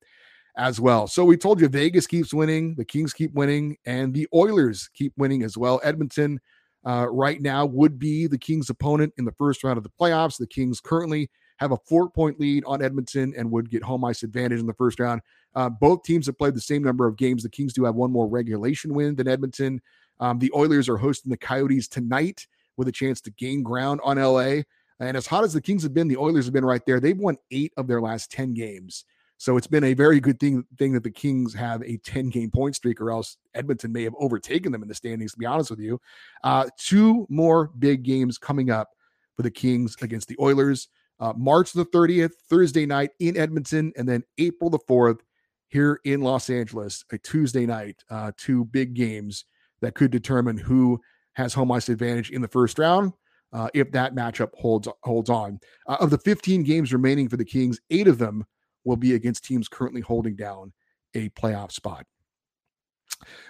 as 0.56 0.80
well. 0.80 1.06
So 1.06 1.24
we 1.24 1.36
told 1.36 1.60
you 1.60 1.68
Vegas 1.68 2.06
keeps 2.06 2.32
winning, 2.32 2.74
the 2.76 2.84
Kings 2.84 3.12
keep 3.12 3.32
winning, 3.34 3.76
and 3.84 4.14
the 4.14 4.26
Oilers 4.34 4.88
keep 4.94 5.12
winning 5.16 5.42
as 5.42 5.56
well. 5.56 5.80
Edmonton 5.84 6.40
uh, 6.86 7.06
right 7.10 7.42
now 7.42 7.66
would 7.66 7.98
be 7.98 8.26
the 8.26 8.38
Kings' 8.38 8.70
opponent 8.70 9.12
in 9.18 9.24
the 9.24 9.32
first 9.32 9.64
round 9.64 9.76
of 9.76 9.82
the 9.82 9.90
playoffs. 10.00 10.38
The 10.38 10.46
Kings 10.46 10.80
currently 10.80 11.28
have 11.58 11.72
a 11.72 11.76
four 11.84 12.08
point 12.08 12.38
lead 12.38 12.64
on 12.64 12.82
Edmonton 12.82 13.34
and 13.36 13.50
would 13.50 13.70
get 13.70 13.82
home 13.82 14.04
ice 14.04 14.22
advantage 14.22 14.60
in 14.60 14.66
the 14.66 14.74
first 14.74 15.00
round. 15.00 15.20
Uh, 15.54 15.68
both 15.68 16.04
teams 16.04 16.26
have 16.26 16.38
played 16.38 16.54
the 16.54 16.60
same 16.60 16.82
number 16.82 17.06
of 17.06 17.16
games. 17.16 17.42
The 17.42 17.48
Kings 17.48 17.72
do 17.72 17.84
have 17.84 17.96
one 17.96 18.12
more 18.12 18.28
regulation 18.28 18.94
win 18.94 19.16
than 19.16 19.26
Edmonton. 19.26 19.80
Um, 20.20 20.38
the 20.38 20.52
Oilers 20.54 20.88
are 20.88 20.96
hosting 20.96 21.30
the 21.30 21.36
Coyotes 21.36 21.88
tonight 21.88 22.46
with 22.76 22.88
a 22.88 22.92
chance 22.92 23.20
to 23.22 23.30
gain 23.32 23.62
ground 23.62 24.00
on 24.04 24.18
LA. 24.18 24.62
And 25.00 25.16
as 25.16 25.26
hot 25.26 25.44
as 25.44 25.52
the 25.52 25.60
Kings 25.60 25.82
have 25.82 25.92
been, 25.92 26.08
the 26.08 26.16
Oilers 26.16 26.44
have 26.44 26.54
been 26.54 26.64
right 26.64 26.84
there. 26.86 27.00
They've 27.00 27.18
won 27.18 27.36
eight 27.50 27.72
of 27.76 27.86
their 27.86 28.00
last 28.00 28.30
10 28.30 28.54
games. 28.54 29.04
So 29.38 29.56
it's 29.56 29.66
been 29.66 29.84
a 29.84 29.94
very 29.94 30.18
good 30.18 30.40
thing 30.40 30.64
thing 30.78 30.92
that 30.92 31.02
the 31.02 31.10
Kings 31.10 31.52
have 31.54 31.82
a 31.82 31.98
10 31.98 32.30
game 32.30 32.50
point 32.50 32.74
streak, 32.74 33.00
or 33.00 33.10
else 33.10 33.36
Edmonton 33.54 33.92
may 33.92 34.02
have 34.04 34.14
overtaken 34.18 34.72
them 34.72 34.82
in 34.82 34.88
the 34.88 34.94
standings, 34.94 35.32
to 35.32 35.38
be 35.38 35.46
honest 35.46 35.70
with 35.70 35.80
you. 35.80 36.00
Uh, 36.42 36.66
two 36.78 37.26
more 37.28 37.70
big 37.78 38.02
games 38.02 38.38
coming 38.38 38.70
up 38.70 38.90
for 39.36 39.42
the 39.42 39.50
Kings 39.50 39.96
against 40.00 40.28
the 40.28 40.36
Oilers. 40.40 40.88
Uh, 41.18 41.32
March 41.36 41.72
the 41.72 41.86
30th, 41.86 42.32
Thursday 42.48 42.86
night 42.86 43.10
in 43.20 43.36
Edmonton, 43.36 43.92
and 43.96 44.08
then 44.08 44.22
April 44.38 44.68
the 44.68 44.78
4th 44.78 45.20
here 45.68 46.00
in 46.04 46.20
Los 46.20 46.50
Angeles, 46.50 47.04
a 47.12 47.18
Tuesday 47.18 47.66
night. 47.66 48.02
Uh, 48.10 48.32
two 48.36 48.64
big 48.66 48.94
games 48.94 49.44
that 49.80 49.94
could 49.94 50.10
determine 50.10 50.56
who 50.56 51.00
has 51.34 51.52
home 51.52 51.72
ice 51.72 51.88
advantage 51.88 52.30
in 52.30 52.40
the 52.40 52.48
first 52.48 52.78
round. 52.78 53.12
Uh, 53.52 53.68
if 53.74 53.90
that 53.92 54.14
matchup 54.14 54.50
holds 54.54 54.88
holds 55.02 55.30
on, 55.30 55.58
uh, 55.86 55.96
of 56.00 56.10
the 56.10 56.18
15 56.18 56.62
games 56.62 56.92
remaining 56.92 57.28
for 57.28 57.36
the 57.36 57.44
Kings, 57.44 57.80
eight 57.90 58.08
of 58.08 58.18
them 58.18 58.44
will 58.86 58.96
be 58.96 59.14
against 59.14 59.44
teams 59.44 59.68
currently 59.68 60.00
holding 60.00 60.36
down 60.36 60.72
a 61.14 61.28
playoff 61.30 61.72
spot. 61.72 62.06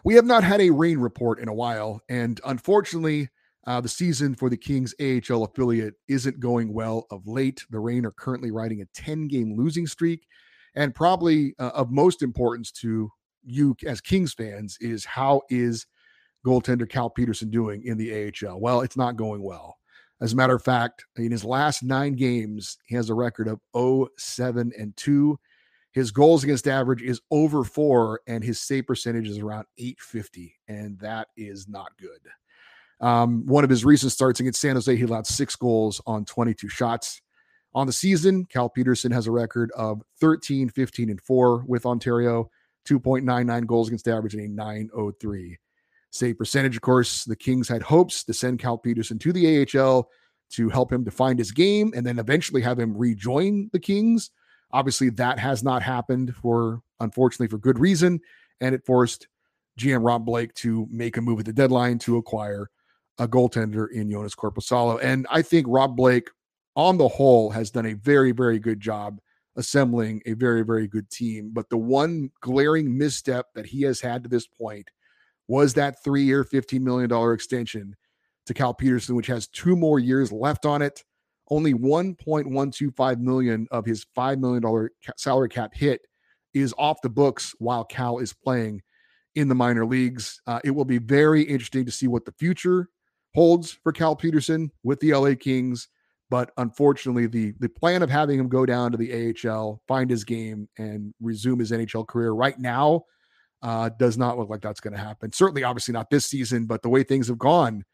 We 0.05 0.15
have 0.15 0.25
not 0.25 0.45
had 0.45 0.61
a 0.61 0.71
Reign 0.71 0.99
report 0.99 1.39
in 1.39 1.49
a 1.49 1.55
while, 1.55 2.01
and 2.09 2.41
unfortunately, 2.45 3.29
uh, 3.67 3.81
the 3.81 3.89
season 3.89 4.35
for 4.35 4.49
the 4.49 4.57
Kings 4.57 4.95
AHL 5.01 5.45
affiliate 5.45 5.95
isn't 6.09 6.39
going 6.39 6.73
well 6.73 7.07
of 7.11 7.27
late. 7.27 7.65
The 7.71 7.81
Reign 7.81 8.07
are 8.07 8.13
currently 8.13 8.53
riding 8.53 8.81
a 8.81 8.87
10 8.95 9.27
game 9.27 9.57
losing 9.57 9.87
streak. 9.87 10.27
And 10.77 10.95
probably 10.95 11.55
uh, 11.59 11.71
of 11.75 11.91
most 11.91 12.23
importance 12.23 12.71
to 12.73 13.11
you 13.45 13.75
as 13.85 14.01
Kings 14.01 14.35
fans 14.35 14.77
is 14.81 15.05
how 15.05 15.43
is 15.51 15.87
goaltender 16.47 16.89
Cal 16.89 17.11
Petersen 17.11 17.51
doing 17.51 17.83
in 17.85 17.97
the 17.97 18.33
AHL? 18.45 18.61
Well, 18.61 18.83
it's 18.83 18.97
not 18.97 19.17
going 19.17 19.43
well. 19.43 19.77
As 20.21 20.33
a 20.33 20.37
matter 20.37 20.55
of 20.55 20.65
fact, 20.65 21.05
in 21.17 21.31
his 21.31 21.45
last 21.45 21.83
nine 21.83 22.15
games, 22.15 22.79
he 22.87 22.95
has 22.97 23.11
a 23.11 23.15
record 23.15 23.49
of 23.49 23.61
0 23.77 24.09
7 24.17 24.73
and 24.79 24.97
2. 24.97 25.39
His 25.93 26.11
goals 26.11 26.45
against 26.45 26.69
average 26.69 27.03
is 27.03 27.21
over 27.31 27.65
four, 27.65 28.21
and 28.27 28.45
his 28.45 28.61
save 28.61 28.87
percentage 28.87 29.29
is 29.29 29.39
around 29.39 29.67
850, 29.79 30.55
and 30.69 30.99
that 31.01 31.29
is 31.37 31.69
not 31.69 31.97
good. 31.99 32.21
Um, 33.01 33.47
one 33.47 33.65
of 33.65 33.71
his 33.71 33.85
recent 33.85 34.13
starts 34.13 34.41
against 34.41 34.61
San 34.61 34.77
Jose, 34.77 34.95
he 34.95 35.03
allowed 35.03 35.27
six 35.27 35.57
goals 35.57 36.01
on 36.07 36.25
22 36.25 36.69
shots. 36.69 37.21
On 37.75 37.87
the 37.87 37.93
season, 37.93 38.47
Cal 38.47 38.71
Petersen 38.71 39.13
has 39.13 39.27
a 39.27 39.31
record 39.31 39.71
of 39.77 40.03
13, 40.21 40.71
15, 40.71 41.11
and 41.11 41.21
4 41.21 41.65
with 41.67 41.85
Ontario, 41.85 42.51
2.99 42.89 43.67
goals 43.67 43.89
against 43.89 44.09
average 44.09 44.35
and 44.35 44.45
a 44.45 44.49
903 44.49 45.59
save 46.19 46.39
percentage. 46.39 46.77
Of 46.77 46.83
course, 46.83 47.25
the 47.25 47.37
Kings 47.37 47.69
had 47.69 47.83
hopes 47.83 48.25
to 48.25 48.35
send 48.35 48.59
Cal 48.59 48.79
Petersen 48.79 49.19
to 49.21 49.33
the 49.33 49.67
AHL 49.75 50.09
to 50.51 50.69
help 50.69 50.93
him 50.93 51.05
define 51.05 51.39
his 51.39 51.51
game 51.51 51.93
and 51.95 52.07
then 52.07 52.19
eventually 52.19 52.63
have 52.63 52.79
him 52.79 52.97
rejoin 52.97 53.69
the 53.73 53.81
Kings. 53.81 54.31
Obviously, 54.73 55.11
that 55.11 55.39
has 55.39 55.63
not 55.63 55.83
happened 55.83 56.35
for, 56.37 56.83
unfortunately, 57.01 57.49
for 57.49 57.59
good 57.59 57.79
reason. 57.79 58.21
And 58.61 58.75
it 58.75 58.85
forced 58.85 59.29
GM 59.79 60.05
Rob 60.05 60.25
Blake 60.25 60.55
to 60.55 60.87
make 60.91 61.17
a 61.17 61.21
move 61.21 61.41
at 61.41 61.47
the 61.47 61.53
deadline 61.53 61.99
to 62.01 62.17
acquire 62.17 62.71
a 63.19 63.27
goaltender 63.27 63.91
in 63.91 64.09
Joonas 64.09 64.37
Korpisalo. 64.37 64.99
And 65.03 65.27
I 65.31 65.43
think 65.43 65.67
Rob 65.69 65.97
Blake, 65.97 66.31
on 66.75 66.99
the 66.99 67.09
whole, 67.09 67.51
has 67.51 67.71
done 67.71 67.87
a 67.87 67.95
very, 67.95 68.33
very 68.33 68.59
good 68.59 68.81
job 68.81 69.21
assembling 69.57 70.23
a 70.27 70.35
very, 70.35 70.63
very 70.63 70.87
good 70.87 71.11
team. 71.11 71.51
But 71.53 71.71
the 71.71 71.79
one 71.79 72.31
glaring 72.41 72.97
misstep 72.97 73.47
that 73.55 73.67
he 73.67 73.83
has 73.83 74.01
had 74.01 74.23
to 74.23 74.29
this 74.29 74.47
point 74.47 74.91
was 75.49 75.75
that 75.75 76.03
three 76.03 76.23
year, 76.23 76.45
$15 76.45 76.81
million 76.81 77.33
extension 77.33 77.97
to 78.47 78.55
Cal 78.55 78.75
Petersen, 78.75 79.15
which 79.15 79.27
has 79.27 79.49
two 79.49 79.77
more 79.77 79.99
years 79.99 80.33
left 80.33 80.67
on 80.67 80.83
it. 80.83 81.05
Only 81.49 81.75
1.125 81.75 83.21
million 83.21 83.69
of 83.71 83.85
his 83.85 84.05
$5 84.17 84.39
million 84.39 84.89
salary 85.17 85.49
cap 85.49 85.73
hit 85.75 86.01
is 86.55 86.75
off 86.79 87.01
the 87.03 87.09
books 87.09 87.55
while 87.59 87.85
Cal 87.85 88.19
is 88.19 88.33
playing 88.33 88.83
in 89.35 89.49
the 89.49 89.55
minor 89.55 89.87
leagues. 89.87 90.41
Uh, 90.47 90.61
it 90.65 90.71
will 90.71 90.85
be 90.85 90.99
very 90.99 91.43
interesting 91.43 91.85
to 91.85 91.93
see 91.93 92.09
what 92.09 92.25
the 92.25 92.33
future 92.33 92.89
holds 93.35 93.71
for 93.71 93.93
Cal 93.93 94.17
Petersen 94.17 94.73
with 94.83 94.99
the 95.01 95.13
LA 95.13 95.35
Kings. 95.39 95.89
But 96.29 96.51
unfortunately, 96.57 97.29
the 97.29 97.53
the 97.61 97.69
plan 97.69 98.03
of 98.03 98.11
having 98.11 98.41
him 98.41 98.49
go 98.49 98.67
down 98.67 98.91
to 98.91 98.99
the 98.99 99.37
AHL, 99.47 99.81
find 99.87 100.11
his 100.11 100.25
game, 100.25 100.69
and 100.77 101.15
resume 101.21 101.61
his 101.61 101.71
NHL 101.71 102.09
career 102.09 102.33
right 102.33 102.59
now 102.59 103.05
uh, 103.63 103.91
does 103.99 104.19
not 104.19 104.39
look 104.39 104.49
like 104.49 104.61
that's 104.61 104.81
going 104.81 104.95
to 104.95 105.01
happen. 105.01 105.33
Certainly, 105.33 105.65
obviously 105.65 105.93
not 105.93 106.11
this 106.11 106.27
season, 106.27 106.67
but 106.67 106.83
the 106.83 106.89
way 106.89 107.03
things 107.03 107.29
have 107.29 107.39
gone 107.39 107.85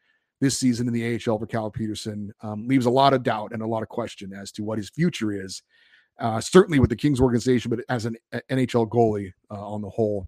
this 0.41 0.57
season 0.57 0.87
in 0.87 0.93
the 0.93 1.15
AHL 1.15 1.39
for 1.39 1.45
Cal 1.45 1.71
Petersen 1.71 2.31
um, 2.41 2.67
leaves 2.67 2.85
a 2.85 2.91
lot 2.91 3.13
of 3.13 3.23
doubt 3.23 3.53
and 3.53 3.61
a 3.61 3.67
lot 3.67 3.81
of 3.81 3.89
question 3.89 4.33
as 4.33 4.51
to 4.51 4.63
what 4.63 4.77
his 4.77 4.89
future 4.89 5.31
is. 5.31 5.63
Uh, 6.19 6.39
certainly 6.39 6.79
with 6.79 6.89
the 6.89 6.95
Kings 6.95 7.19
organization, 7.19 7.69
but 7.69 7.79
as 7.89 8.05
an 8.05 8.15
NHL 8.51 8.87
goalie 8.87 9.31
uh, 9.49 9.67
on 9.67 9.81
the 9.81 9.89
whole. 9.89 10.27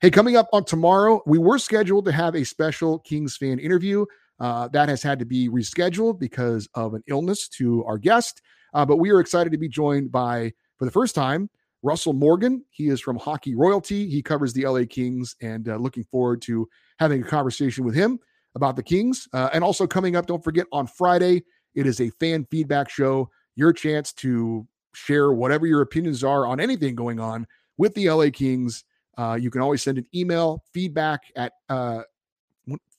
Hey, 0.00 0.10
coming 0.10 0.36
up 0.36 0.48
on 0.52 0.64
tomorrow, 0.64 1.20
we 1.26 1.38
were 1.38 1.58
scheduled 1.58 2.06
to 2.06 2.12
have 2.12 2.34
a 2.34 2.44
special 2.44 3.00
Kings 3.00 3.36
fan 3.36 3.58
interview. 3.58 4.06
Uh, 4.38 4.68
that 4.68 4.88
has 4.88 5.02
had 5.02 5.18
to 5.18 5.24
be 5.24 5.48
rescheduled 5.48 6.18
because 6.18 6.68
of 6.74 6.94
an 6.94 7.02
illness 7.06 7.48
to 7.48 7.84
our 7.84 7.98
guest. 7.98 8.42
Uh, 8.74 8.84
but 8.84 8.96
we 8.96 9.10
are 9.10 9.20
excited 9.20 9.50
to 9.50 9.58
be 9.58 9.68
joined 9.68 10.12
by, 10.12 10.52
for 10.78 10.84
the 10.84 10.90
first 10.90 11.14
time, 11.14 11.48
Russell 11.82 12.12
Morgan. 12.12 12.64
He 12.70 12.88
is 12.88 13.00
from 13.00 13.16
Hockey 13.16 13.54
Royalty. 13.54 14.08
He 14.08 14.22
covers 14.22 14.52
the 14.52 14.66
LA 14.66 14.82
Kings 14.88 15.36
and 15.40 15.68
uh, 15.68 15.76
looking 15.76 16.04
forward 16.04 16.42
to 16.42 16.68
having 16.98 17.22
a 17.22 17.26
conversation 17.26 17.84
with 17.84 17.94
him 17.94 18.18
about 18.54 18.76
the 18.76 18.82
Kings. 18.82 19.28
Uh, 19.32 19.50
and 19.52 19.62
also 19.62 19.86
coming 19.86 20.16
up, 20.16 20.26
don't 20.26 20.42
forget 20.42 20.66
on 20.72 20.86
Friday, 20.86 21.44
it 21.74 21.86
is 21.86 22.00
a 22.00 22.10
fan 22.10 22.46
feedback 22.50 22.88
show. 22.88 23.30
Your 23.54 23.72
chance 23.72 24.12
to 24.14 24.66
share 24.94 25.32
whatever 25.32 25.66
your 25.66 25.82
opinions 25.82 26.24
are 26.24 26.46
on 26.46 26.58
anything 26.58 26.94
going 26.94 27.20
on 27.20 27.46
with 27.76 27.94
the 27.94 28.10
LA 28.10 28.30
Kings. 28.32 28.84
Uh, 29.16 29.38
you 29.40 29.50
can 29.50 29.60
always 29.60 29.82
send 29.82 29.98
an 29.98 30.06
email 30.14 30.64
feedback 30.72 31.22
at 31.36 31.52
uh, 31.68 32.02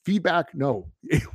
feedback. 0.06 0.54
No, 0.56 0.88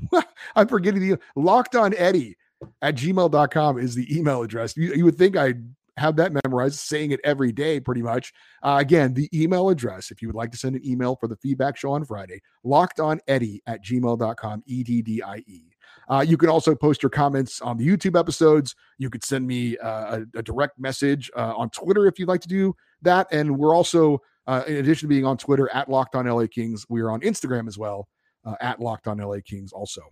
I'm 0.57 0.69
forgetting 0.69 1.01
the 1.01 1.19
locked 1.37 1.77
on 1.77 1.95
Eddie 1.97 2.37
at 2.81 2.95
gmail.com 2.95 3.79
is 3.79 3.95
the 3.95 4.17
email 4.17 4.43
address. 4.43 4.77
You, 4.77 4.95
you 4.95 5.05
would 5.05 5.17
think 5.17 5.37
I'd 5.37 5.63
have 5.97 6.17
that 6.17 6.33
memorized, 6.45 6.79
saying 6.79 7.11
it 7.11 7.21
every 7.25 7.53
day 7.53 7.81
pretty 7.81 8.03
much. 8.03 8.33
Uh, 8.63 8.79
again, 8.81 9.15
the 9.15 9.29
email 9.35 9.69
address, 9.69 10.11
if 10.11 10.23
you 10.23 10.29
would 10.29 10.35
like 10.35 10.51
to 10.53 10.59
send 10.59 10.75
an 10.75 10.87
email 10.87 11.17
for 11.17 11.29
the 11.29 11.37
feedback 11.37 11.77
show 11.77 11.93
on 11.93 12.05
Friday, 12.05 12.41
locked 12.65 13.01
on 13.01 13.21
Eddie 13.29 13.63
at 13.67 13.85
gmail.com, 13.85 14.63
E 14.67 14.83
D 14.83 15.03
D 15.03 15.23
I 15.23 15.37
E. 15.47 15.65
Uh, 16.09 16.25
you 16.27 16.37
can 16.37 16.49
also 16.49 16.75
post 16.75 17.03
your 17.03 17.11
comments 17.11 17.61
on 17.61 17.77
the 17.77 17.87
YouTube 17.87 18.19
episodes. 18.19 18.75
You 18.99 19.11
could 19.11 19.25
send 19.25 19.47
me 19.47 19.79
uh, 19.79 20.21
a, 20.35 20.39
a, 20.39 20.43
direct 20.43 20.79
message 20.79 21.31
uh, 21.37 21.55
on 21.57 21.71
Twitter 21.71 22.07
if 22.07 22.19
you'd 22.19 22.29
like 22.29 22.41
to 22.41 22.49
do 22.49 22.75
that. 23.03 23.29
And 23.31 23.57
we're 23.57 23.75
also, 23.75 24.21
uh, 24.47 24.65
in 24.67 24.77
addition 24.77 25.09
to 25.09 25.09
being 25.09 25.25
on 25.25 25.37
Twitter 25.37 25.71
at 25.73 25.89
Locked 25.89 26.15
On 26.15 26.27
LA 26.27 26.47
Kings, 26.47 26.85
we 26.89 27.01
are 27.01 27.11
on 27.11 27.21
Instagram 27.21 27.69
as 27.69 27.79
well 27.79 28.09
uh, 28.45 28.55
at 28.61 28.81
Locked 28.81 29.07
On 29.07 29.19
LA 29.19 29.39
Kings 29.45 29.73
also. 29.73 30.03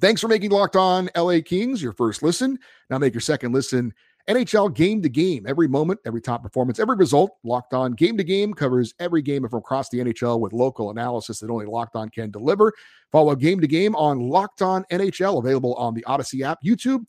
Thanks 0.00 0.20
for 0.20 0.28
making 0.28 0.50
Locked 0.50 0.76
On 0.76 1.10
LA 1.16 1.40
Kings 1.44 1.82
your 1.82 1.92
first 1.92 2.22
listen. 2.22 2.58
Now 2.88 2.98
make 2.98 3.14
your 3.14 3.20
second 3.20 3.52
listen 3.52 3.92
NHL 4.28 4.74
game 4.74 5.00
to 5.02 5.08
game. 5.08 5.46
Every 5.46 5.68
moment, 5.68 6.00
every 6.06 6.20
top 6.20 6.42
performance, 6.42 6.78
every 6.78 6.96
result. 6.96 7.30
Locked 7.44 7.72
On 7.72 7.92
game 7.92 8.16
to 8.18 8.24
game 8.24 8.52
covers 8.52 8.92
every 9.00 9.22
game 9.22 9.48
from 9.48 9.58
across 9.58 9.88
the 9.88 9.98
NHL 9.98 10.38
with 10.38 10.52
local 10.52 10.90
analysis 10.90 11.40
that 11.40 11.50
only 11.50 11.64
Locked 11.64 11.96
On 11.96 12.10
can 12.10 12.30
deliver. 12.30 12.72
Follow 13.10 13.34
game 13.34 13.60
to 13.60 13.66
game 13.66 13.96
on 13.96 14.20
Locked 14.20 14.60
On 14.60 14.84
NHL, 14.90 15.38
available 15.38 15.74
on 15.74 15.94
the 15.94 16.04
Audacy 16.06 16.42
app, 16.42 16.58
YouTube, 16.64 17.04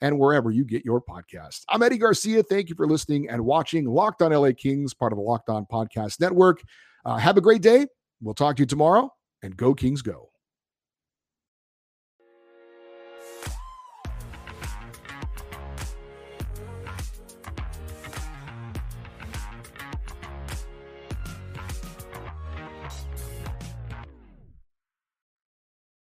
and 0.00 0.18
wherever 0.18 0.50
you 0.50 0.64
get 0.64 0.84
your 0.84 1.00
podcast. 1.00 1.62
I'm 1.68 1.82
Eddie 1.82 1.98
Garcia. 1.98 2.42
Thank 2.42 2.68
you 2.68 2.74
for 2.74 2.88
listening 2.88 3.28
and 3.30 3.44
watching 3.44 3.86
Locked 3.86 4.22
On 4.22 4.32
LA 4.32 4.50
Kings, 4.56 4.94
part 4.94 5.12
of 5.12 5.16
the 5.16 5.22
Locked 5.22 5.48
On 5.48 5.64
Podcast 5.70 6.20
Network. 6.20 6.60
Uh, 7.04 7.16
have 7.16 7.36
a 7.36 7.40
great 7.40 7.62
day. 7.62 7.86
We'll 8.20 8.34
talk 8.34 8.56
to 8.56 8.62
you 8.62 8.66
tomorrow 8.66 9.12
and 9.42 9.56
go 9.56 9.74
Kings 9.74 10.02
go. 10.02 10.33